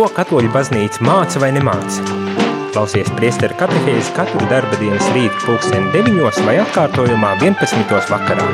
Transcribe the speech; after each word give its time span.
Ko 0.00 0.06
katoļu 0.16 0.48
baznīca 0.48 1.02
māca 1.04 1.36
vai 1.42 1.50
nemāca? 1.52 2.00
Klausies 2.72 3.10
priesteru 3.18 3.52
katehēzi 3.60 4.14
katru 4.16 4.46
darba 4.48 4.78
dienas 4.80 5.04
rītu 5.12 5.42
pulksteni 5.44 5.90
9 5.92 6.38
vai 6.46 6.54
atkārtojumā 6.62 7.34
11. 7.42 7.92
vakarā. 8.08 8.46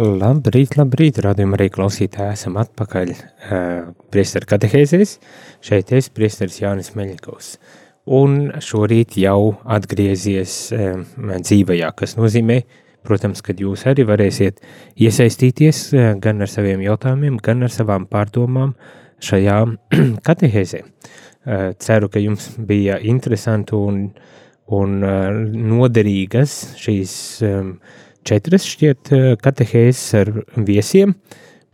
Labrīt, 0.00 0.78
labrīt, 0.80 1.20
radījumā 1.28 1.60
arī 1.60 1.68
klausītāji 1.76 2.38
esam 2.38 2.56
atpakaļ 2.64 3.12
uh, 3.12 3.92
priesteru 4.08 4.48
katehēzēs. 4.56 5.18
Šeit 5.60 5.92
es, 6.00 6.08
priesteris 6.08 6.62
Jānis 6.64 6.94
Meļikovs. 6.96 7.58
Un 8.02 8.48
šorīt 8.58 9.14
jau 9.22 9.52
atgriezies 9.62 10.54
uh, 10.74 11.02
dzīvajā, 11.14 11.92
kas 11.94 12.16
nozīmē, 12.18 12.56
protams, 13.06 13.42
ka 13.46 13.54
jūs 13.54 13.84
arī 13.86 14.06
varēsiet 14.08 14.58
iesaistīties 14.98 15.82
uh, 15.94 16.08
gan 16.18 16.42
ar 16.42 16.50
saviem 16.50 16.82
jautājumiem, 16.82 17.38
gan 17.38 17.62
ar 17.62 17.70
savām 17.70 18.08
pārdomām 18.10 18.74
šajā 19.22 19.60
katehēzē. 20.26 20.82
Uh, 20.82 21.70
ceru, 21.78 22.10
ka 22.10 22.18
jums 22.22 22.56
bija 22.58 22.98
interesanti 22.98 23.78
un, 23.78 24.02
un 24.66 24.98
uh, 25.06 25.30
noderīgas 25.54 26.74
šīs 26.82 27.14
četras 28.26 28.66
šķiet 28.66 29.14
katehēzes 29.42 30.04
ar 30.18 30.34
viesiem, 30.58 31.14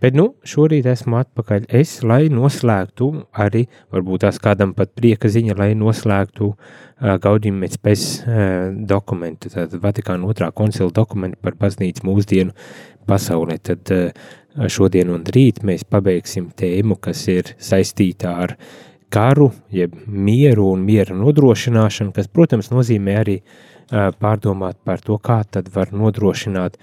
bet 0.02 0.16
nu 0.18 0.28
šorīt 0.46 0.86
esmu 0.88 1.18
atpakaļ. 1.20 1.68
Es, 1.80 1.98
lai 2.06 2.28
noslēgtu 2.32 3.10
arī, 3.44 3.64
varbūt 3.94 4.24
tās 4.26 4.40
kādam 4.42 4.74
pat 4.76 4.92
prieka 4.98 5.30
ziņa, 5.32 5.56
lai 5.58 5.70
noslēgtu 5.78 6.50
uh, 6.50 7.14
Gaudimēc 7.22 7.78
pēc 7.82 8.04
uh, 8.04 8.42
dokumentu, 8.90 9.52
tātad 9.54 9.78
Vatikāna 9.82 10.28
otrā 10.28 10.50
koncila 10.54 10.92
dokumentu 10.94 11.40
par 11.42 11.58
baznīcu 11.60 12.06
mūsdienu 12.08 12.56
pasaulē, 13.08 13.58
tad 13.70 13.94
uh, 13.94 14.28
šodien 14.70 15.10
un 15.14 15.24
rīt 15.26 15.62
mēs 15.66 15.86
pabeigsim 15.88 16.50
tēmu, 16.58 16.98
kas 17.02 17.24
ir 17.32 17.54
saistītā 17.62 18.34
ar 18.46 18.58
karu, 19.12 19.52
jeb 19.72 19.94
mieru 20.06 20.72
un 20.74 20.84
miera 20.84 21.16
nodrošināšanu, 21.16 22.12
kas, 22.16 22.28
protams, 22.28 22.68
nozīmē 22.74 23.14
arī 23.22 23.38
uh, 23.40 23.66
pārdomāt 23.90 24.78
par 24.84 25.00
to, 25.04 25.18
kā 25.18 25.42
tad 25.50 25.70
var 25.74 25.92
nodrošināt 25.96 26.76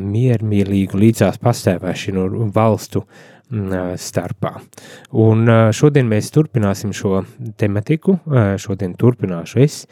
miermīlīgu 0.00 0.98
līdzās 0.98 1.38
pastāvēšanu 1.42 2.48
valstu 2.54 3.04
starpā. 4.00 4.54
Un 5.18 5.50
šodien 5.74 6.08
mēs 6.10 6.30
turpināsim 6.34 6.94
šo 6.94 7.24
tematiku, 7.58 8.18
šodien 8.62 8.94
turpināšu 8.98 9.62
es 9.64 9.82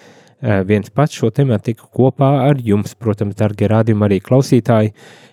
viens 0.40 0.90
pats 0.94 1.18
šo 1.18 1.32
tematiku 1.34 1.88
kopā 1.94 2.30
ar 2.46 2.60
jums, 2.62 2.94
protams, 2.94 3.34
dargie 3.38 3.66
rādījumi 3.70 4.06
arī 4.06 4.20
klausītāji, 4.22 4.92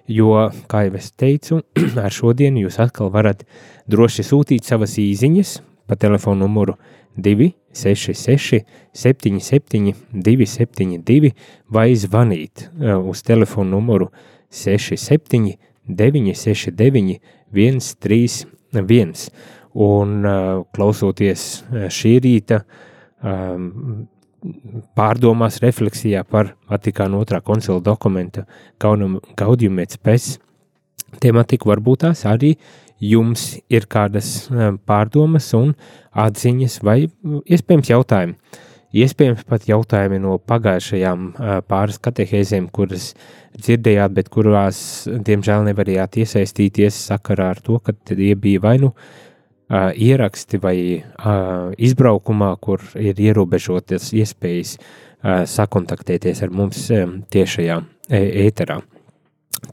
jo, 0.09 0.33
kā 0.69 0.88
jau 0.88 0.97
es 0.97 1.11
teicu, 1.13 1.61
ar 2.05 2.11
šodienu 2.13 2.66
jūs 2.66 2.80
atkal 2.81 3.13
varat 3.13 3.45
droši 3.89 4.25
sūtīt 4.25 4.66
savas 4.66 4.97
īziņas 5.02 5.59
pa 5.86 5.97
telefonu 6.02 6.47
numuru 6.47 6.80
266, 7.17 8.63
77, 8.94 9.94
272 10.13 11.33
vai 11.71 11.89
zvanīt 11.95 12.67
uz 13.02 13.23
telefonu 13.23 13.77
numuru 13.77 14.09
67, 14.49 15.55
969, 15.88 17.19
131. 17.53 19.30
Un 19.75 20.23
klausoties 20.75 21.66
šī 21.91 22.13
rīta 22.23 22.61
pārdomās, 24.95 25.59
refleksijā 25.63 26.23
par 26.23 26.53
Vatikāna 26.69 27.19
otrā 27.19 27.41
koncila 27.43 27.81
dokumenta 27.83 28.45
Gaudium 28.80 29.80
et 29.83 29.95
Spes 29.97 30.36
tematiku, 31.21 31.70
varbūt 31.71 32.05
tās 32.05 32.25
arī 32.30 32.55
jums 33.02 33.56
ir 33.70 33.88
kādas 33.92 34.48
pārdomas 34.88 35.50
un 35.58 35.73
atziņas 36.16 36.80
vai 36.86 37.00
iespējams 37.44 37.92
jautājumi. 37.92 38.38
Iespējams 38.95 39.44
pat 39.50 39.66
jautājumi 39.67 40.22
no 40.23 40.38
pagājušajām 40.39 41.26
pāris 41.67 42.00
katehēzēm, 42.00 42.70
kuras 42.72 43.10
dzirdējāt, 43.58 44.14
bet 44.16 44.30
kurās, 44.32 44.80
diemžēl, 45.08 45.66
nevarējāt 45.67 46.22
iesaistīties 46.23 47.02
sakarā 47.10 47.50
ar 47.55 47.60
to, 47.64 47.82
ka 47.84 47.92
tie 48.08 48.32
bija 48.39 48.64
vai 48.64 48.78
nu 48.80 48.94
ieraksti 49.67 50.61
vai 50.64 50.78
izbraukumā, 51.89 52.54
kur 52.64 52.84
ir 53.02 53.20
ierobežotas 53.20 54.14
iespējas 54.16 54.78
sakontaktēties 55.52 56.45
ar 56.45 56.55
mums 56.55 56.88
tiešajā 57.34 57.80
ēterā. 58.16 58.80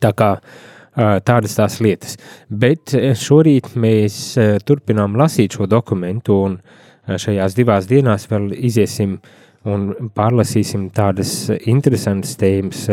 Tā 0.03 0.11
kā 0.16 0.31
uh, 0.38 0.72
tādas 0.97 1.56
tās 1.56 1.80
lietas. 1.80 2.16
Bet 2.48 2.94
šorīt 2.94 3.75
mēs 3.80 4.19
turpinām 4.66 5.16
lasīt 5.16 5.56
šo 5.56 5.69
dokumentu, 5.70 6.38
un 6.47 6.58
šajās 7.08 7.56
divās 7.58 7.88
dienās 7.91 8.28
vēl 8.30 8.53
iziesim 8.54 9.19
un 9.69 10.10
pārlasīsim 10.14 10.88
tādas 10.94 11.50
interesantas 11.70 12.36
tēmas, 12.38 12.88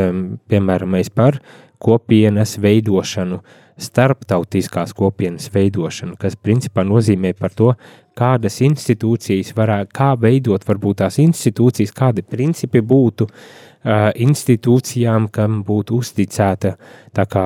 piemēram, 0.49 0.99
par 1.15 1.39
kopienas 1.79 2.57
veidošanu, 2.61 3.39
starptautiskās 3.79 4.91
kopienas 4.91 5.47
veidošanu, 5.53 6.17
kas 6.19 6.35
principā 6.35 6.83
nozīmē 6.83 7.31
par 7.39 7.53
to, 7.55 7.71
kādas 8.19 8.59
institūcijas 8.65 9.53
varētu, 9.55 9.93
kā 9.95 10.09
veidot 10.19 10.65
varbūt 10.67 10.99
tās 10.99 11.21
institūcijas, 11.23 11.93
kādi 11.95 12.25
principi 12.27 12.81
būtu 12.83 13.29
uh, 13.29 13.68
institūcijām, 13.85 15.29
kam 15.31 15.61
būtu 15.63 15.99
uzticēta 15.99 16.75
kā, 17.15 17.45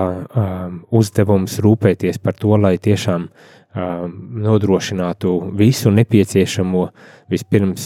uzdevums 0.92 1.60
rūpēties 1.62 2.18
par 2.18 2.34
to, 2.34 2.58
lai 2.58 2.78
tiešām 2.78 3.30
nodrošinātu 3.74 5.52
visu 5.58 5.92
nepieciešamo. 5.92 6.88
Vispirms 7.30 7.86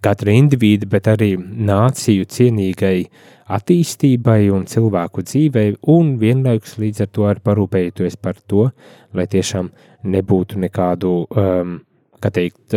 katra 0.00 0.32
indivīda, 0.32 0.88
bet 0.88 1.08
arī 1.12 1.34
nāciju 1.36 2.24
cienīgai 2.24 3.04
attīstībai 3.50 4.48
un 4.54 4.64
cilvēku 4.68 5.24
dzīvei, 5.26 5.76
un 5.92 6.16
vienlaikus 6.20 6.78
līdz 6.80 7.04
ar 7.04 7.08
to 7.12 7.28
arī 7.28 7.44
parūpējoties 7.44 8.16
par 8.16 8.40
to, 8.48 8.70
lai 9.12 9.26
tiešām 9.28 9.70
nebūtu 10.08 10.60
nekādu, 10.62 11.14
um, 11.28 11.80
kā 12.20 12.30
teikt, 12.32 12.76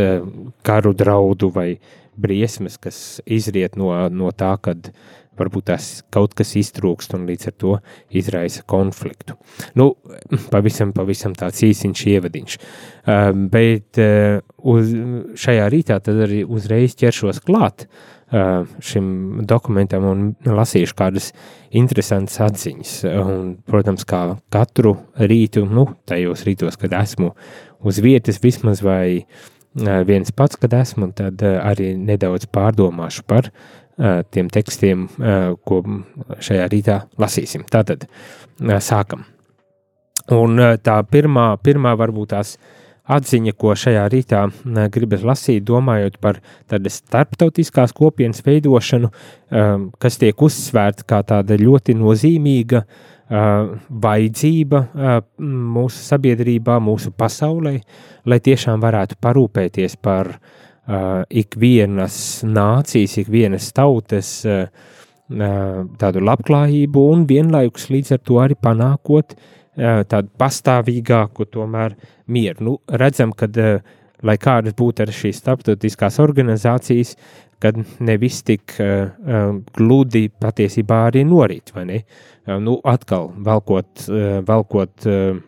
karu 0.63 0.93
draudu 0.97 1.51
vai 1.53 1.69
uh, 1.75 2.02
briesmas, 2.19 2.77
kas 2.81 3.21
izriet 3.25 3.77
no, 3.79 3.91
no 4.13 4.31
tā, 4.35 4.55
kad 4.61 4.91
varbūt 5.39 5.67
tās 5.71 5.87
kaut 6.13 6.35
kas 6.37 6.53
iztrūkst 6.59 7.15
un 7.17 7.25
līdz 7.29 7.49
ar 7.49 7.55
to 7.57 7.75
izraisa 8.13 8.63
konfliktu. 8.69 9.37
Nu, 9.79 9.93
pavisam, 10.53 10.93
pavisam 10.95 11.35
tāds 11.37 11.63
īsiņš 11.65 12.03
ievadiņš. 12.15 12.57
Uh, 12.57 13.29
bet 13.53 14.01
uh, 14.01 14.41
uz, 14.57 14.93
šajā 15.39 15.69
rītā 15.73 15.99
tad 16.03 16.25
arī 16.27 16.43
uzreiz 16.45 16.95
ķeršos 16.99 17.41
klāt 17.47 17.87
uh, 17.87 18.69
šim 18.83 19.43
dokumentam 19.49 20.05
un 20.09 20.27
lasīšu 20.45 20.97
kādas 20.99 21.31
interesantas 21.73 22.37
atziņas. 22.45 22.95
Un, 23.23 23.55
protams, 23.69 24.05
kā 24.09 24.25
katru 24.53 24.97
rītu, 25.17 25.65
nu, 25.69 25.89
tajos 26.09 26.45
rītos, 26.47 26.77
kad 26.81 26.93
esmu 27.01 27.33
uz 27.83 27.97
vietas 28.03 28.37
vismaz 28.43 28.85
vai 28.85 29.23
uh, 29.23 29.49
viens 30.07 30.31
pats, 30.35 30.59
kad 30.61 30.73
esmu, 30.77 31.11
tad 31.17 31.41
arī 31.43 31.93
nedaudz 31.97 32.45
pārdomāšu 32.53 33.25
par 33.27 33.49
tiem 34.33 34.47
tekstiem, 34.49 35.07
ko 35.65 35.81
šajā 36.41 36.69
rītā 36.71 37.01
lasīsim. 37.21 37.65
Tātad 37.69 38.07
sākam. 38.81 39.27
Un 40.33 40.57
tā 40.81 40.95
pirmā, 41.09 41.51
pirmā 41.61 41.93
varbūt 41.99 42.31
tās 42.33 42.55
atziņa, 43.03 43.53
ko 43.59 43.73
šajā 43.75 44.03
rītā 44.13 44.43
gribas 44.93 45.25
lasīt, 45.27 45.65
domājot 45.67 46.15
par 46.23 46.39
tādas 46.71 47.01
starptautiskās 47.01 47.91
kopienas 47.97 48.39
veidošanu, 48.45 49.09
kas 49.99 50.19
tiek 50.21 50.45
uzsvērta 50.47 51.03
kā 51.09 51.19
tāda 51.27 51.57
ļoti 51.59 51.97
nozīmīga 51.99 52.85
vajadzība 53.33 54.81
mūsu 55.41 56.03
sabiedrībā, 56.05 56.77
mūsu 56.83 57.13
pasaulē, 57.17 57.77
lai 58.29 58.39
tiešām 58.43 58.81
varētu 58.83 59.17
parūpēties 59.23 59.97
par 60.03 60.35
ikvienas 61.31 62.17
nācijas, 62.45 63.17
ikvienas 63.23 63.71
tautas 63.73 64.35
tādu 66.03 66.23
labklājību 66.27 67.03
un 67.09 67.25
vienlaikus 67.25 67.89
līdz 67.89 68.17
ar 68.17 68.23
to 68.27 68.39
arī 68.43 68.57
panākot 68.59 69.33
tādu 69.73 70.29
pastāvīgāku 70.37 71.47
tomēr 71.49 71.95
mieru. 72.27 72.65
Nu, 72.67 72.75
redzam, 73.01 73.31
kad, 73.33 73.57
lai 74.23 74.37
kādas 74.37 74.75
būtu 74.77 75.07
arī 75.07 75.15
šīs 75.15 75.39
starptautiskās 75.41 76.19
organizācijas, 76.21 77.15
kad 77.63 77.79
nevis 78.03 78.41
tik 78.45 78.75
uh, 78.83 79.09
uh, 79.23 79.55
gludi 79.77 80.27
patiesībā 80.29 81.05
arī 81.09 81.23
ne? 81.87 82.03
Uh, 82.43 82.59
nu, 82.63 82.77
atkal 82.83 83.31
velkot, 83.45 84.07
uh, 84.09 84.39
velkot 84.45 85.07
uh, 85.09 85.41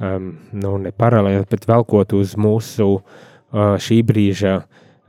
um, 0.00 0.28
nu, 0.52 0.76
ne 0.82 0.92
paralēli, 0.96 1.46
bet 1.50 1.68
velkot 1.68 2.16
uz 2.18 2.36
mūsu 2.40 2.92
uh, 2.96 3.74
šī 3.80 4.02
brīža 4.08 4.60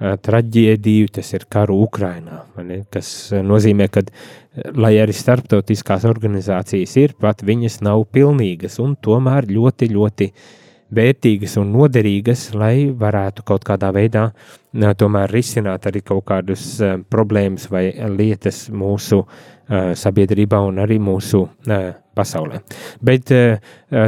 traģēdiju, 0.03 1.11
tas 1.15 1.29
ir 1.31 1.45
karu 1.47 1.77
Ukrainā, 1.85 2.41
kas 2.91 3.07
nozīmē, 3.45 3.85
ka, 3.93 4.01
lai 4.75 4.97
arī 4.99 5.13
starptautiskās 5.15 6.03
organizācijas 6.09 6.95
ir, 6.99 7.13
pat 7.19 7.43
viņas 7.45 7.79
nav 7.85 8.03
pilnīgas 8.11 8.79
un 8.83 8.97
tomēr 8.99 9.47
ļoti, 9.47 9.89
ļoti 9.93 10.27
vērtīgas 10.95 11.57
un 11.61 11.71
noderīgas, 11.73 12.51
lai 12.57 12.91
varētu 12.97 13.45
kaut 13.47 13.65
kādā 13.67 13.91
veidā 13.95 14.29
tomēr 14.73 15.31
risināt 15.33 15.87
arī 15.89 16.01
kaut 16.05 16.25
kādus 16.29 16.77
problēmas 17.09 17.69
vai 17.71 17.89
lietas 18.13 18.67
mūsu 18.73 19.23
sabiedrībā 19.69 20.59
un 20.67 20.81
arī 20.83 20.99
mūsu 21.01 21.45
pasaulē. 22.13 22.61
Bet 23.01 23.31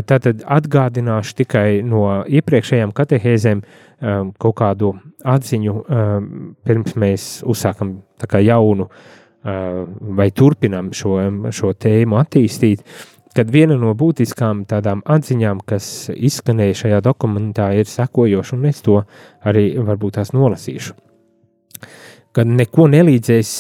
tātad 0.09 0.43
atgādināšu 0.57 1.37
tikai 1.41 1.69
no 1.85 2.23
iepriekšējām 2.27 2.93
katehēzēm 2.95 3.63
kaut 4.41 4.57
kādu 4.59 4.93
atziņu, 5.25 5.75
pirms 6.67 6.97
mēs 6.99 7.29
uzsākam 7.47 7.97
jaunu 8.43 8.89
vai 9.45 10.31
turpinam 10.33 10.89
šo, 10.93 11.19
šo 11.53 11.73
tēmu 11.77 12.17
attīstīt. 12.17 12.81
Kad 13.35 13.49
viena 13.51 13.75
no 13.75 13.91
būtiskām 13.97 14.63
tādām 14.69 15.01
atziņām, 15.11 15.59
kas 15.67 16.07
izskanēja 16.15 16.77
šajā 16.85 16.99
dokumentā, 17.03 17.67
ir 17.75 17.89
sekojoša, 17.89 18.55
un 18.55 18.69
es 18.69 18.79
to 18.85 19.01
arī 19.43 19.73
varbūt 19.75 20.15
tās 20.19 20.31
nolasīšu. 20.35 20.95
Kad 22.35 22.47
neko 22.47 22.87
nelīdzēs 22.91 23.51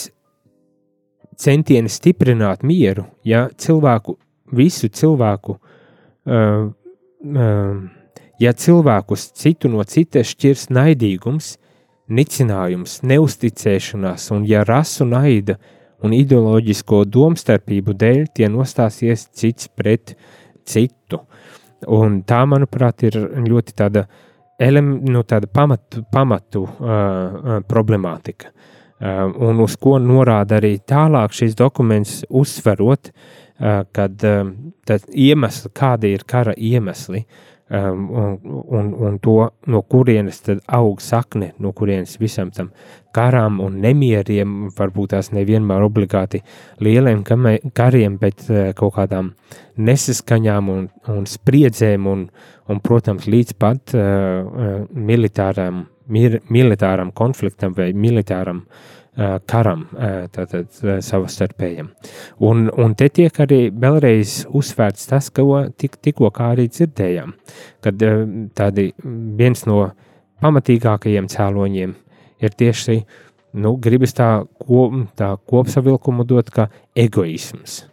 centieni 1.35 1.91
stiprināt 1.91 2.63
mieru, 2.63 3.05
ja 3.27 3.49
cilvēku, 3.51 4.15
visu 4.55 4.87
cilvēku, 4.87 5.57
uh, 5.59 6.71
uh, 6.71 7.83
ja 8.39 8.53
cilvēkus 8.55 9.29
citu 9.35 9.71
no 9.71 9.83
citas 9.83 10.31
šķirs 10.31 10.69
naidīgums, 10.71 11.55
nicinājums, 12.07 12.99
neusticēšanās, 13.03 14.29
un 14.35 14.45
ja 14.47 14.63
rasu 14.67 15.07
naida 15.09 15.57
un 16.05 16.13
ideoloģisko 16.15 17.03
domstarpību 17.11 17.95
dēļ 17.97 18.21
tie 18.37 18.49
nostāsies 18.51 19.27
cits 19.35 19.69
pret 19.73 20.15
citu. 20.65 21.21
Un 21.91 22.21
tā, 22.27 22.41
manuprāt, 22.49 23.03
ir 23.05 23.17
ļoti 23.45 23.75
tāda, 23.77 24.05
elem, 24.61 24.95
nu, 25.11 25.23
tāda 25.27 25.49
pamatu, 25.51 26.05
pamatu 26.11 26.63
uh, 26.65 27.57
problemātika. 27.69 28.51
Uh, 28.95 29.27
un 29.49 29.59
uz 29.61 29.75
ko 29.77 29.97
norāda 29.99 30.61
arī 30.61 30.77
tālāk 30.79 31.35
šis 31.35 31.57
dokuments, 31.59 32.21
uzsverot, 32.29 33.11
uh, 33.11 33.83
kad 33.93 34.23
uh, 34.25 34.47
iemesli, 35.11 35.73
kādi 35.75 36.15
ir 36.15 36.23
kara 36.29 36.55
iemesli, 36.55 37.25
uh, 37.25 37.54
um, 37.69 38.09
un, 38.67 38.93
un, 38.93 39.17
to, 39.19 39.35
no 39.71 39.81
kurienes 39.89 40.41
tad 40.45 40.61
aug 40.67 41.01
sakne, 41.03 41.53
no 41.59 41.71
kurienes 41.75 42.17
visam 42.21 42.51
tam 42.55 42.71
karām 43.15 43.61
un 43.63 43.79
nemieriem, 43.83 44.55
varbūt 44.75 45.13
tās 45.15 45.31
nevienmēr 45.35 45.85
obligāti 45.85 46.41
lieliem 46.83 47.23
kariem, 47.25 48.19
bet 48.21 48.47
uh, 48.49 48.71
kaut 48.77 48.97
kādām 48.99 49.33
nesaskaņām 49.77 50.71
un, 50.71 50.89
un 51.11 51.29
spriedzēm 51.29 52.09
un, 52.11 52.27
un, 52.69 52.83
protams, 52.83 53.29
līdz 53.29 53.55
pat 53.59 53.95
uh, 53.97 54.85
militāram, 54.91 55.85
mir, 56.11 56.41
militāram 56.49 57.13
konfliktam 57.15 57.73
vai 57.77 57.93
militāram 57.93 58.65
uh, 58.65 58.83
karam, 59.15 59.85
tātad 60.35 60.71
savstarpējam. 61.05 61.91
Un, 62.43 62.65
un 62.81 62.95
te 62.99 63.07
tiek 63.13 63.37
arī 63.45 63.59
vēlreiz 63.71 64.41
uzsvērts 64.55 65.07
tas, 65.11 65.29
ko 65.31 65.61
tik, 65.79 65.99
tikko 66.03 66.31
arī 66.43 66.67
dzirdējām, 66.67 67.35
kad 67.85 68.03
tādi 68.59 68.89
viens 69.39 69.65
no 69.69 69.85
pamatīgākajiem 70.43 71.29
cēloņiem 71.31 71.95
ir 72.43 72.57
tieši, 72.59 72.99
nu, 73.63 73.75
gribas 73.79 74.15
tā, 74.17 74.29
ko, 74.59 74.89
tā 75.15 75.35
kopsavilkumu 75.47 76.27
dot, 76.27 76.51
kā 76.51 76.67
egoisms. 76.95 77.85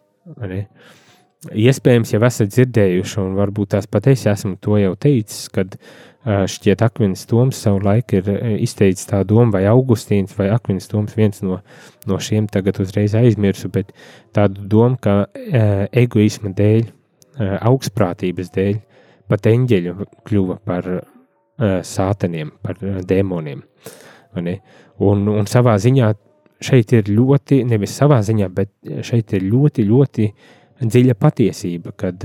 Ne? 0.42 0.66
Iespējams, 1.58 2.12
jau 2.14 2.22
esat 2.26 2.50
dzirdējuši, 2.54 3.18
un 3.22 3.38
varbūt 3.38 3.72
tās 3.74 3.88
patiesi 3.90 4.28
esmu 4.30 4.56
to 4.62 4.76
jau 4.78 4.92
teicis, 4.98 5.48
kad 5.50 5.74
uh, 5.74 6.11
šķiet 6.22 6.82
Akvinas 6.86 7.24
Toms 7.26 7.58
savu 7.64 7.80
laiku 7.82 8.20
ir 8.20 8.28
izteicis 8.62 9.08
tā 9.10 9.22
doma, 9.26 9.56
vai 9.56 9.64
Augustīns 9.70 10.36
vai 10.38 10.52
Akvinas 10.54 10.86
Toms 10.90 11.16
viens 11.18 11.42
no, 11.42 11.58
no 12.06 12.18
šiem 12.22 12.46
tagad 12.50 12.78
uzreiz 12.82 13.16
aizmirsu, 13.18 13.70
bet 13.74 13.90
tādu 14.34 14.66
domu, 14.70 14.98
ka 15.02 15.26
egoisma 15.90 16.52
dēļ, 16.54 16.86
augstprātības 17.66 18.52
dēļ, 18.54 18.78
pat 19.32 19.50
eņģeļu 19.50 19.96
kļuva 20.28 20.60
par 20.66 20.88
sātaniem, 21.86 22.54
par 22.62 22.78
dēmoniem. 22.78 23.66
Un, 24.38 25.28
un 25.28 25.50
savā 25.50 25.74
ziņā 25.82 26.14
šeit 26.62 26.94
ir 26.94 27.10
ļoti, 27.10 27.64
nevis 27.66 27.98
savā 27.98 28.20
ziņā, 28.22 28.46
bet 28.54 28.70
šeit 29.02 29.34
ir 29.34 29.50
ļoti, 29.50 29.90
ļoti 29.90 30.32
dziļa 30.82 31.18
patiesība, 31.18 31.96
kad 31.98 32.22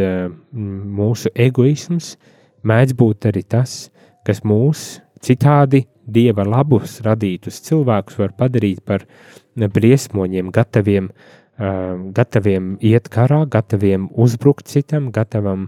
mūsu 0.53 1.33
egoisms 1.33 2.13
uh, 2.13 2.33
mēdz 2.67 2.95
būt 2.97 3.29
arī 3.31 3.43
tas, 3.47 3.87
kas 4.27 4.43
mūs 4.47 4.97
citādi 5.23 5.85
dieva 6.07 6.45
labus 6.47 7.01
radītus 7.05 7.59
cilvēkus 7.67 8.19
var 8.21 8.33
padarīt 8.37 8.83
par 8.87 9.05
briesmoņiem, 9.57 10.51
gataviem, 10.53 11.09
uh, 11.11 11.97
gataviem 12.15 12.75
iet 12.85 13.09
karā, 13.13 13.43
gataviem 13.51 14.07
uzbrukt 14.13 14.69
citam, 14.71 15.09
gatavam, 15.15 15.67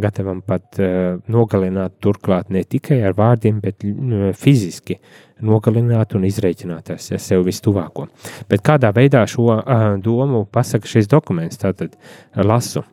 gatavam 0.00 0.42
pat 0.44 0.80
uh, 0.82 1.22
nogalināt 1.30 1.96
turklāt 2.04 2.52
ne 2.54 2.64
tikai 2.64 3.00
ar 3.06 3.16
vārdiem, 3.18 3.62
bet 3.64 3.86
uh, 3.86 4.28
fiziski 4.36 4.98
nogalināt 5.44 6.16
un 6.18 6.26
izreikināt 6.28 6.92
ar 6.92 7.00
sev 7.00 7.46
vistuvāko. 7.46 8.08
Bet 8.50 8.66
kādā 8.66 8.92
veidā 8.94 9.24
šo 9.30 9.52
uh, 9.54 9.88
domu 10.02 10.44
pasaka 10.52 10.90
šis 10.90 11.10
dokuments, 11.10 11.60
tātad 11.62 11.96
lasu. 12.36 12.84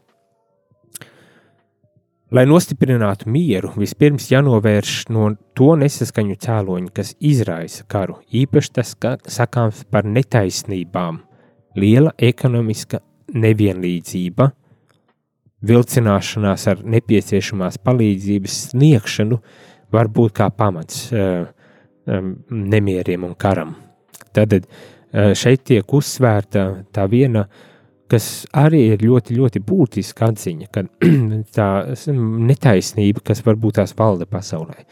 Lai 2.36 2.44
nostiprinātu 2.50 3.30
mieru, 3.32 3.70
vispirms 3.80 4.26
jānovērš 4.28 5.06
no 5.14 5.30
to 5.56 5.70
nesaskaņu 5.80 6.34
cēloņu, 6.44 6.90
kas 6.92 7.14
izraisa 7.24 7.86
karu. 7.88 8.18
Īpaši 8.36 8.72
tas 8.76 8.90
sakāms 9.32 9.86
par 9.88 10.04
netaisnībām, 10.10 11.22
liela 11.80 12.12
ekonomiska 12.20 13.00
nevienlīdzība, 13.40 14.50
vilcināšanās 15.70 16.66
ar 16.74 16.82
nepieciešamās 16.96 17.80
palīdzības 17.86 18.58
sniegšanu 18.74 19.40
var 19.96 20.12
būt 20.12 20.36
kā 20.42 20.50
pamats 20.52 21.06
uh, 21.14 21.46
um, 22.04 22.34
nemieriem 22.50 23.30
un 23.30 23.38
karam. 23.40 23.78
Tad 24.36 24.58
uh, 24.60 25.32
šeit 25.40 25.64
tiek 25.72 25.96
uzsvērta 26.02 26.68
tā 26.92 27.08
viena 27.16 27.46
uh, 27.46 27.64
kas 28.12 28.46
arī 28.56 28.82
ir 28.94 29.04
ļoti, 29.06 29.36
ļoti 29.38 29.62
būtiska 29.66 30.30
atziņa, 30.32 30.70
ka 30.74 30.86
tā 31.58 31.70
netaisnība, 32.52 33.24
kas 33.26 33.44
varbūt 33.46 33.80
tās 33.82 33.96
valda 33.98 34.28
pasaulē. 34.30 34.86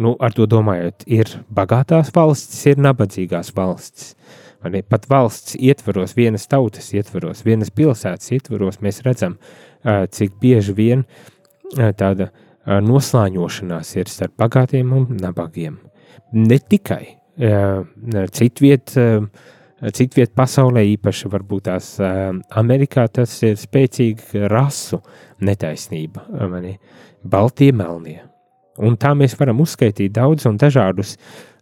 Nu, 0.00 0.16
ar 0.18 0.34
to 0.34 0.46
domājot, 0.50 1.04
ir 1.06 1.30
bagātās 1.54 2.10
valstis, 2.14 2.64
ir 2.72 2.80
nabadzīgās 2.82 3.52
valstis. 3.54 4.14
Pat 4.88 5.04
valsts 5.10 5.58
ietvaros, 5.60 6.14
vienas 6.16 6.48
tautas 6.48 6.88
ietvaros, 6.96 7.44
vienas 7.44 7.68
pilsētas 7.70 8.32
ietvaros, 8.32 8.80
mēs 8.82 9.02
redzam, 9.04 9.36
cik 9.84 10.38
bieži 10.40 10.72
vien 10.74 11.04
tāda 12.00 12.30
noslāņošanās 12.64 13.90
ir 13.98 14.08
starp 14.08 14.38
bagātiem 14.40 14.94
un 14.96 15.04
nabagiem. 15.20 15.76
Ne 16.32 16.58
tikai 16.58 17.18
citviet, 18.32 18.96
Citviet 19.92 20.32
pasaulē, 20.36 20.84
īpaši 20.94 21.28
varbūt 21.32 21.66
tās 21.68 21.88
Amerikā, 22.00 23.04
tas 23.12 23.34
ir 23.44 23.58
spēcīga 23.60 24.48
rasu 24.48 25.00
netaisnība, 25.44 26.24
mani, 26.48 26.78
baltie 27.20 27.72
melnie. 27.76 28.22
Un 28.80 28.96
tā 28.98 29.12
mēs 29.14 29.36
varam 29.38 29.60
uzskaitīt 29.62 30.14
daudz 30.16 30.48
un 30.50 30.56
dažādus 30.58 31.14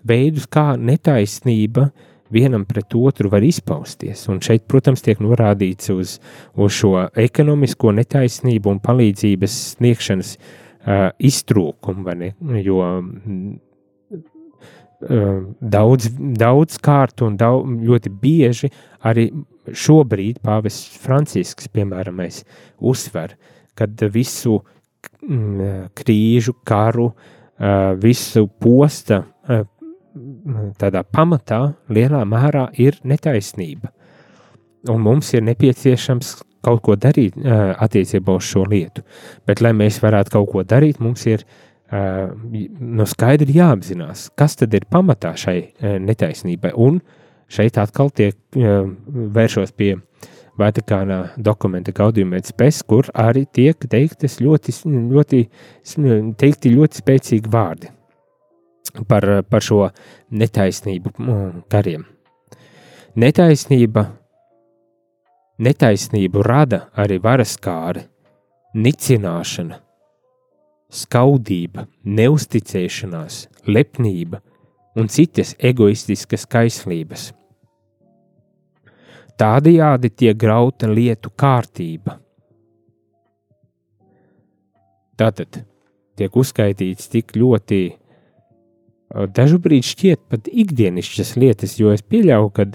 veidus, 0.08 0.46
kā 0.46 0.72
netaisnība 0.78 1.90
vienam 2.32 2.64
pret 2.64 2.94
otru 2.96 3.28
var 3.32 3.44
izpausties. 3.44 4.24
Un 4.32 4.40
šeit, 4.44 4.64
protams, 4.70 5.02
tiek 5.04 5.20
norādīts 5.20 5.92
uz, 5.92 6.16
uz 6.56 6.78
šo 6.78 6.94
ekonomisko 7.12 7.92
netaisnību 7.98 8.72
un 8.72 8.80
palīdzības 8.84 9.58
sniegšanas 9.74 10.32
uh, 10.38 11.10
iztrūkumu, 11.20 12.16
jo 12.64 12.80
daudz, 15.02 16.08
daudz 16.38 16.78
kārtu 16.82 17.26
un 17.28 17.36
daudz, 17.40 17.70
ļoti 17.88 18.12
bieži 18.22 18.70
arī 19.08 19.28
šobrīd 19.66 20.40
pāvests 20.42 20.98
Francisks, 21.02 21.68
piemēram, 21.72 22.22
uzsver, 22.78 23.36
kad 23.78 24.02
visu 24.14 24.60
krīžu, 25.98 26.54
karu, 26.66 27.10
visu 28.02 28.46
posta 28.62 29.22
tādā 30.78 31.02
pamatā 31.08 31.60
lielā 31.88 32.22
mērā 32.28 32.68
ir 32.82 32.98
netaisnība. 33.06 33.92
Un 34.90 35.02
mums 35.02 35.30
ir 35.34 35.44
nepieciešams 35.46 36.34
kaut 36.62 36.82
ko 36.86 36.96
darīt 36.98 37.38
attiecībā 37.38 38.34
uz 38.38 38.46
šo 38.50 38.64
lietu. 38.70 39.02
Bet, 39.46 39.62
lai 39.62 39.72
mēs 39.74 40.00
varētu 40.02 40.34
kaut 40.34 40.50
ko 40.52 40.64
darīt, 40.66 41.00
mums 41.02 41.24
ir 41.30 41.46
nu 41.92 43.04
skaidri 43.08 43.58
jāapzinās, 43.58 44.30
kas 44.38 44.56
tad 44.56 44.74
ir 44.74 44.86
pamatā 44.90 45.34
šai 45.36 45.58
netaisnībai. 46.00 46.72
Un 46.80 47.02
šeit 47.52 47.76
atkal 47.80 48.10
tiek 48.16 48.38
vēršos 48.56 49.74
pie 49.76 49.96
Vatikānā 50.60 51.32
dokumenta 51.40 51.94
Gaudium 51.96 52.34
et 52.36 52.48
Spes, 52.50 52.82
kur 52.84 53.08
arī 53.16 53.46
tiek 53.48 53.76
teiktas 53.88 54.36
ļoti, 54.44 54.74
ļoti, 54.84 55.40
teikti 56.38 56.72
ļoti 56.74 57.00
spēcīgi 57.00 57.52
vārdi 57.52 57.88
par, 59.08 59.28
par 59.48 59.64
šo 59.64 59.86
netaisnību 60.28 61.14
kariem. 61.72 62.04
Netaisnība, 63.16 64.04
netaisnību 65.64 66.44
rada 66.44 66.86
arī 67.00 67.18
varas 67.24 67.56
kāri, 67.60 68.04
nicināšana, 68.76 69.80
skaudība, 70.92 71.86
neusticēšanās, 72.04 73.46
lepnība 73.66 74.42
un 74.98 75.08
citas 75.08 75.54
egoistiskas 75.58 76.44
kaislības. 76.52 77.30
Tādējādi 79.40 80.12
tiek 80.12 80.36
grauta 80.38 80.90
lietu 80.90 81.32
kārtība. 81.32 82.18
Tātad 85.18 85.62
tiek 86.18 86.36
uzskaitīts 86.36 87.08
tik 87.12 87.32
ļoti, 87.40 87.80
dažubrīd 89.32 89.86
šķiet 89.88 90.24
pat 90.28 90.48
ikdienišķas 90.48 91.34
lietas, 91.40 91.78
jo 91.80 91.92
es 91.96 92.04
pieļauju, 92.04 92.52
ka 92.52 92.68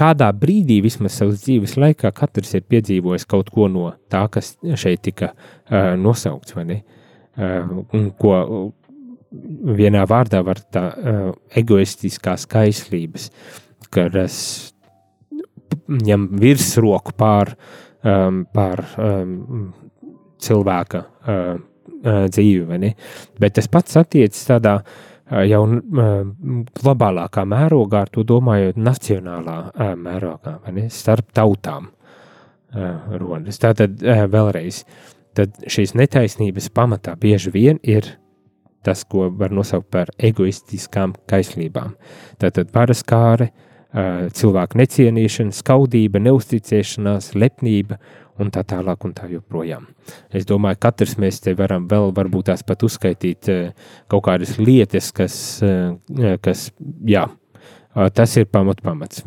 kādā 0.00 0.30
brīdī, 0.36 0.80
vismaz 0.84 1.18
savas 1.20 1.44
dzīves 1.44 1.76
laikā, 1.80 2.12
katrs 2.16 2.54
ir 2.56 2.66
piedzīvojis 2.70 3.26
kaut 3.30 3.52
ko 3.52 3.68
no 3.72 3.90
tā, 4.12 4.24
kas 4.32 4.54
šeit 4.80 5.04
tika 5.06 5.32
uh, 5.34 5.92
nosaukts, 6.00 6.56
vai 6.56 6.66
ne? 6.70 6.78
Uh, 7.40 7.82
un 7.96 8.10
ko 8.20 8.36
vienā 9.80 10.02
vārdā 10.10 10.42
var 10.46 10.62
tā 10.72 10.84
uh, 10.90 11.20
egoistiskās 11.56 12.48
kaislības, 12.50 13.28
kas 13.92 14.38
ņem 15.90 16.26
virsroku 16.40 17.14
pār, 17.18 17.54
um, 18.06 18.44
pār 18.54 18.82
um, 18.98 19.68
cilvēka 20.40 21.04
uh, 21.04 21.52
dzīvi. 22.00 22.94
Bet 23.40 23.58
tas 23.58 23.68
pats 23.70 23.98
attiecas 24.00 24.42
tādā 24.48 24.78
uh, 24.80 25.09
jau 25.46 25.62
globālākā 26.80 27.44
mērogā, 27.46 28.04
ar 28.04 28.10
to 28.10 28.24
domājot, 28.26 28.80
nacionālā 28.80 29.94
mērogā, 30.00 30.56
starp 30.90 31.30
tautām 31.36 31.90
rodas. 33.20 33.58
Tātad 33.62 34.02
vēlreiz, 34.02 34.84
tad 35.38 35.56
šīs 35.70 35.94
netaisnības 35.98 36.70
pamatā 36.74 37.16
bieži 37.20 37.54
vien 37.54 37.80
ir 37.82 38.16
tas, 38.86 39.04
ko 39.04 39.28
var 39.36 39.52
nosaukt 39.52 39.90
par 39.92 40.08
egoistiskām 40.16 41.12
kaislībām. 41.28 41.96
Tātad 42.40 42.70
varas 42.74 43.02
kāre, 43.04 43.50
cilvēku 44.36 44.78
necienīšana, 44.78 45.52
skaudība, 45.52 46.22
neusticēšanās, 46.22 47.34
lepnība 47.34 47.98
un 48.40 48.52
tā 48.54 48.64
tālāk 48.66 49.04
un 49.06 49.14
tā 49.16 49.28
joprojām. 49.30 49.86
Es 50.32 50.46
domāju, 50.48 50.78
ka 50.80 50.90
katrs 50.90 51.16
mēs 51.20 51.42
te 51.44 51.54
varam 51.58 51.86
vēl 51.90 52.14
varbūt 52.16 52.50
tās 52.50 52.64
pat 52.66 52.82
uzskaitīt 52.86 53.50
kaut 54.10 54.24
kādas 54.26 54.56
lietas, 54.58 55.10
kas, 55.16 55.36
kas 56.42 56.64
jā, 57.06 57.26
tas 58.14 58.36
ir 58.40 58.50
pamat 58.50 58.82
pamats, 58.84 59.24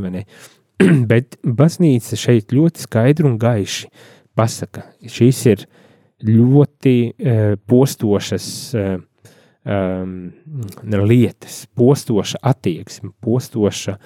Bet 1.12 1.38
baznīca 1.46 2.18
šeit 2.18 2.54
ļoti 2.54 2.88
skaidri 2.88 3.28
un 3.30 3.38
gaiši 3.42 3.90
pasaka, 4.36 4.88
šīs 5.06 5.42
ir 5.52 5.66
ļoti 6.24 6.96
postošas 7.70 8.48
um, 8.76 10.14
lietas, 11.04 11.64
postoša 11.76 12.42
attieksme, 12.54 13.12
postoša 13.24 13.98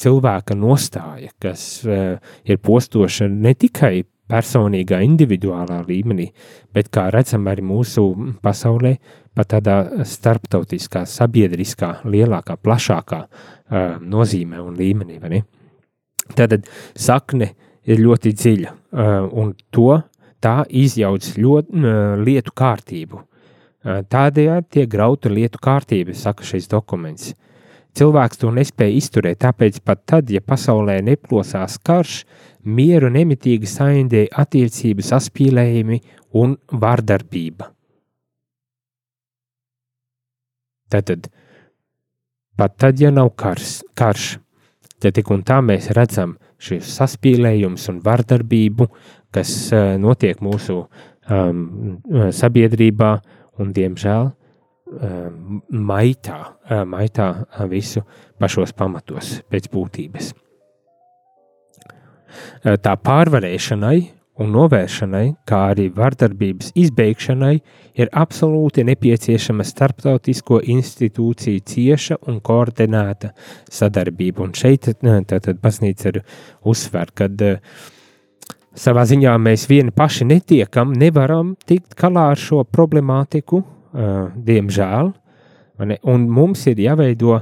cilvēka 0.00 0.56
nostāja, 0.56 1.32
kas 1.42 1.84
uh, 1.84 2.16
ir 2.44 2.60
postoša 2.64 3.28
ne 3.28 3.54
tikai 3.54 4.04
personīgā, 4.30 5.00
individuālā 5.04 5.82
līmenī, 5.88 6.30
bet 6.74 6.88
kā 6.94 7.08
redzam 7.12 7.48
arī 7.50 7.64
mūsu 7.66 8.06
pasaulē, 8.44 8.94
pat 9.34 9.50
tādā 9.52 9.76
starptautiskā, 10.08 11.04
sabiedriskā, 11.10 11.90
lielākā, 12.08 12.56
plašākā 12.62 13.20
uh, 13.24 14.00
nozīmē 14.00 14.62
un 14.62 14.78
līmenī. 14.78 15.42
Tātad 16.34 16.68
sakne 16.96 17.50
ir 17.84 18.00
ļoti 18.00 18.32
dziļa, 18.32 18.72
uh, 18.72 19.14
un 19.28 19.52
to 19.74 20.00
tā 20.44 20.62
izjauc 20.68 21.34
ļoti, 21.36 21.80
uh, 21.80 22.16
lietu 22.24 22.54
kārtību. 22.56 23.20
Uh, 23.20 24.00
tādējādi 24.08 24.70
tiek 24.78 24.90
grauta 24.90 25.32
lietu 25.32 25.60
kārtība, 25.60 26.16
saka 26.16 26.46
šis 26.46 26.70
dokuments. 26.72 27.34
Cilvēks 27.94 28.40
to 28.40 28.48
nespēja 28.50 28.96
izturēt, 28.98 29.38
tāpēc 29.44 29.76
pat 29.86 30.00
tad, 30.10 30.30
ja 30.32 30.40
pasaulē 30.42 30.96
neplosās 31.06 31.76
karš, 31.78 32.24
mieru 32.64 33.10
nemitīgi 33.12 33.68
saindēja 33.68 34.32
attiecības 34.44 35.10
saspīlējumi 35.14 36.00
un 36.40 36.56
vārdarbība. 36.72 37.70
Tātad, 40.94 41.26
pat 42.58 42.76
tad, 42.78 43.00
ja 43.02 43.10
nav 43.10 43.32
kars, 43.40 43.80
karš, 43.98 44.36
tad 45.02 45.16
tik 45.16 45.30
un 45.34 45.42
tā 45.46 45.58
mēs 45.64 45.90
redzam 45.96 46.36
šīs 46.62 46.92
saspīlējumus 47.00 47.88
un 47.90 47.98
vārdarbību, 48.04 48.88
kas 49.34 49.50
uh, 49.74 49.96
notiek 49.98 50.38
mūsu 50.44 50.78
um, 50.84 51.98
sabiedrībā, 52.34 53.10
un, 53.58 53.74
diemžēl, 53.74 54.32
maitā, 55.70 56.38
maitā 56.86 57.28
visu 57.70 58.04
pašos 58.40 58.74
pamatos 58.76 59.40
pēc 59.50 59.68
būtības. 59.72 60.32
Tā 62.62 62.94
pārvarēšanai 63.04 63.98
un 64.42 64.50
novēršanai, 64.50 65.24
kā 65.46 65.60
arī 65.70 65.86
vardarbības 65.94 66.72
izbeigšanai, 66.78 67.54
ir 67.94 68.10
absolūti 68.10 68.82
nepieciešama 68.88 69.66
starptautisko 69.66 70.58
institūciju 70.74 71.62
cieša 71.70 72.18
un 72.30 72.40
koordinēta 72.42 73.30
sadarbība. 73.70 74.48
Un 74.48 74.54
šeit 74.58 74.90
tātad 74.98 75.60
baznīca 75.62 76.10
ir 76.10 76.22
uzsver, 76.66 77.14
kad 77.14 77.44
savā 78.74 79.06
ziņā 79.06 79.36
mēs 79.38 79.68
vieni 79.70 79.94
paši 79.94 80.26
netiekam, 80.32 80.96
nevaram 80.98 81.54
tikt 81.68 81.94
galā 82.00 82.32
ar 82.34 82.40
šo 82.40 82.64
problemātiku, 82.66 83.62
diemžēl. 83.94 85.14
Un 86.10 86.26
mums 86.30 86.66
ir 86.70 86.82
jāveido 86.82 87.38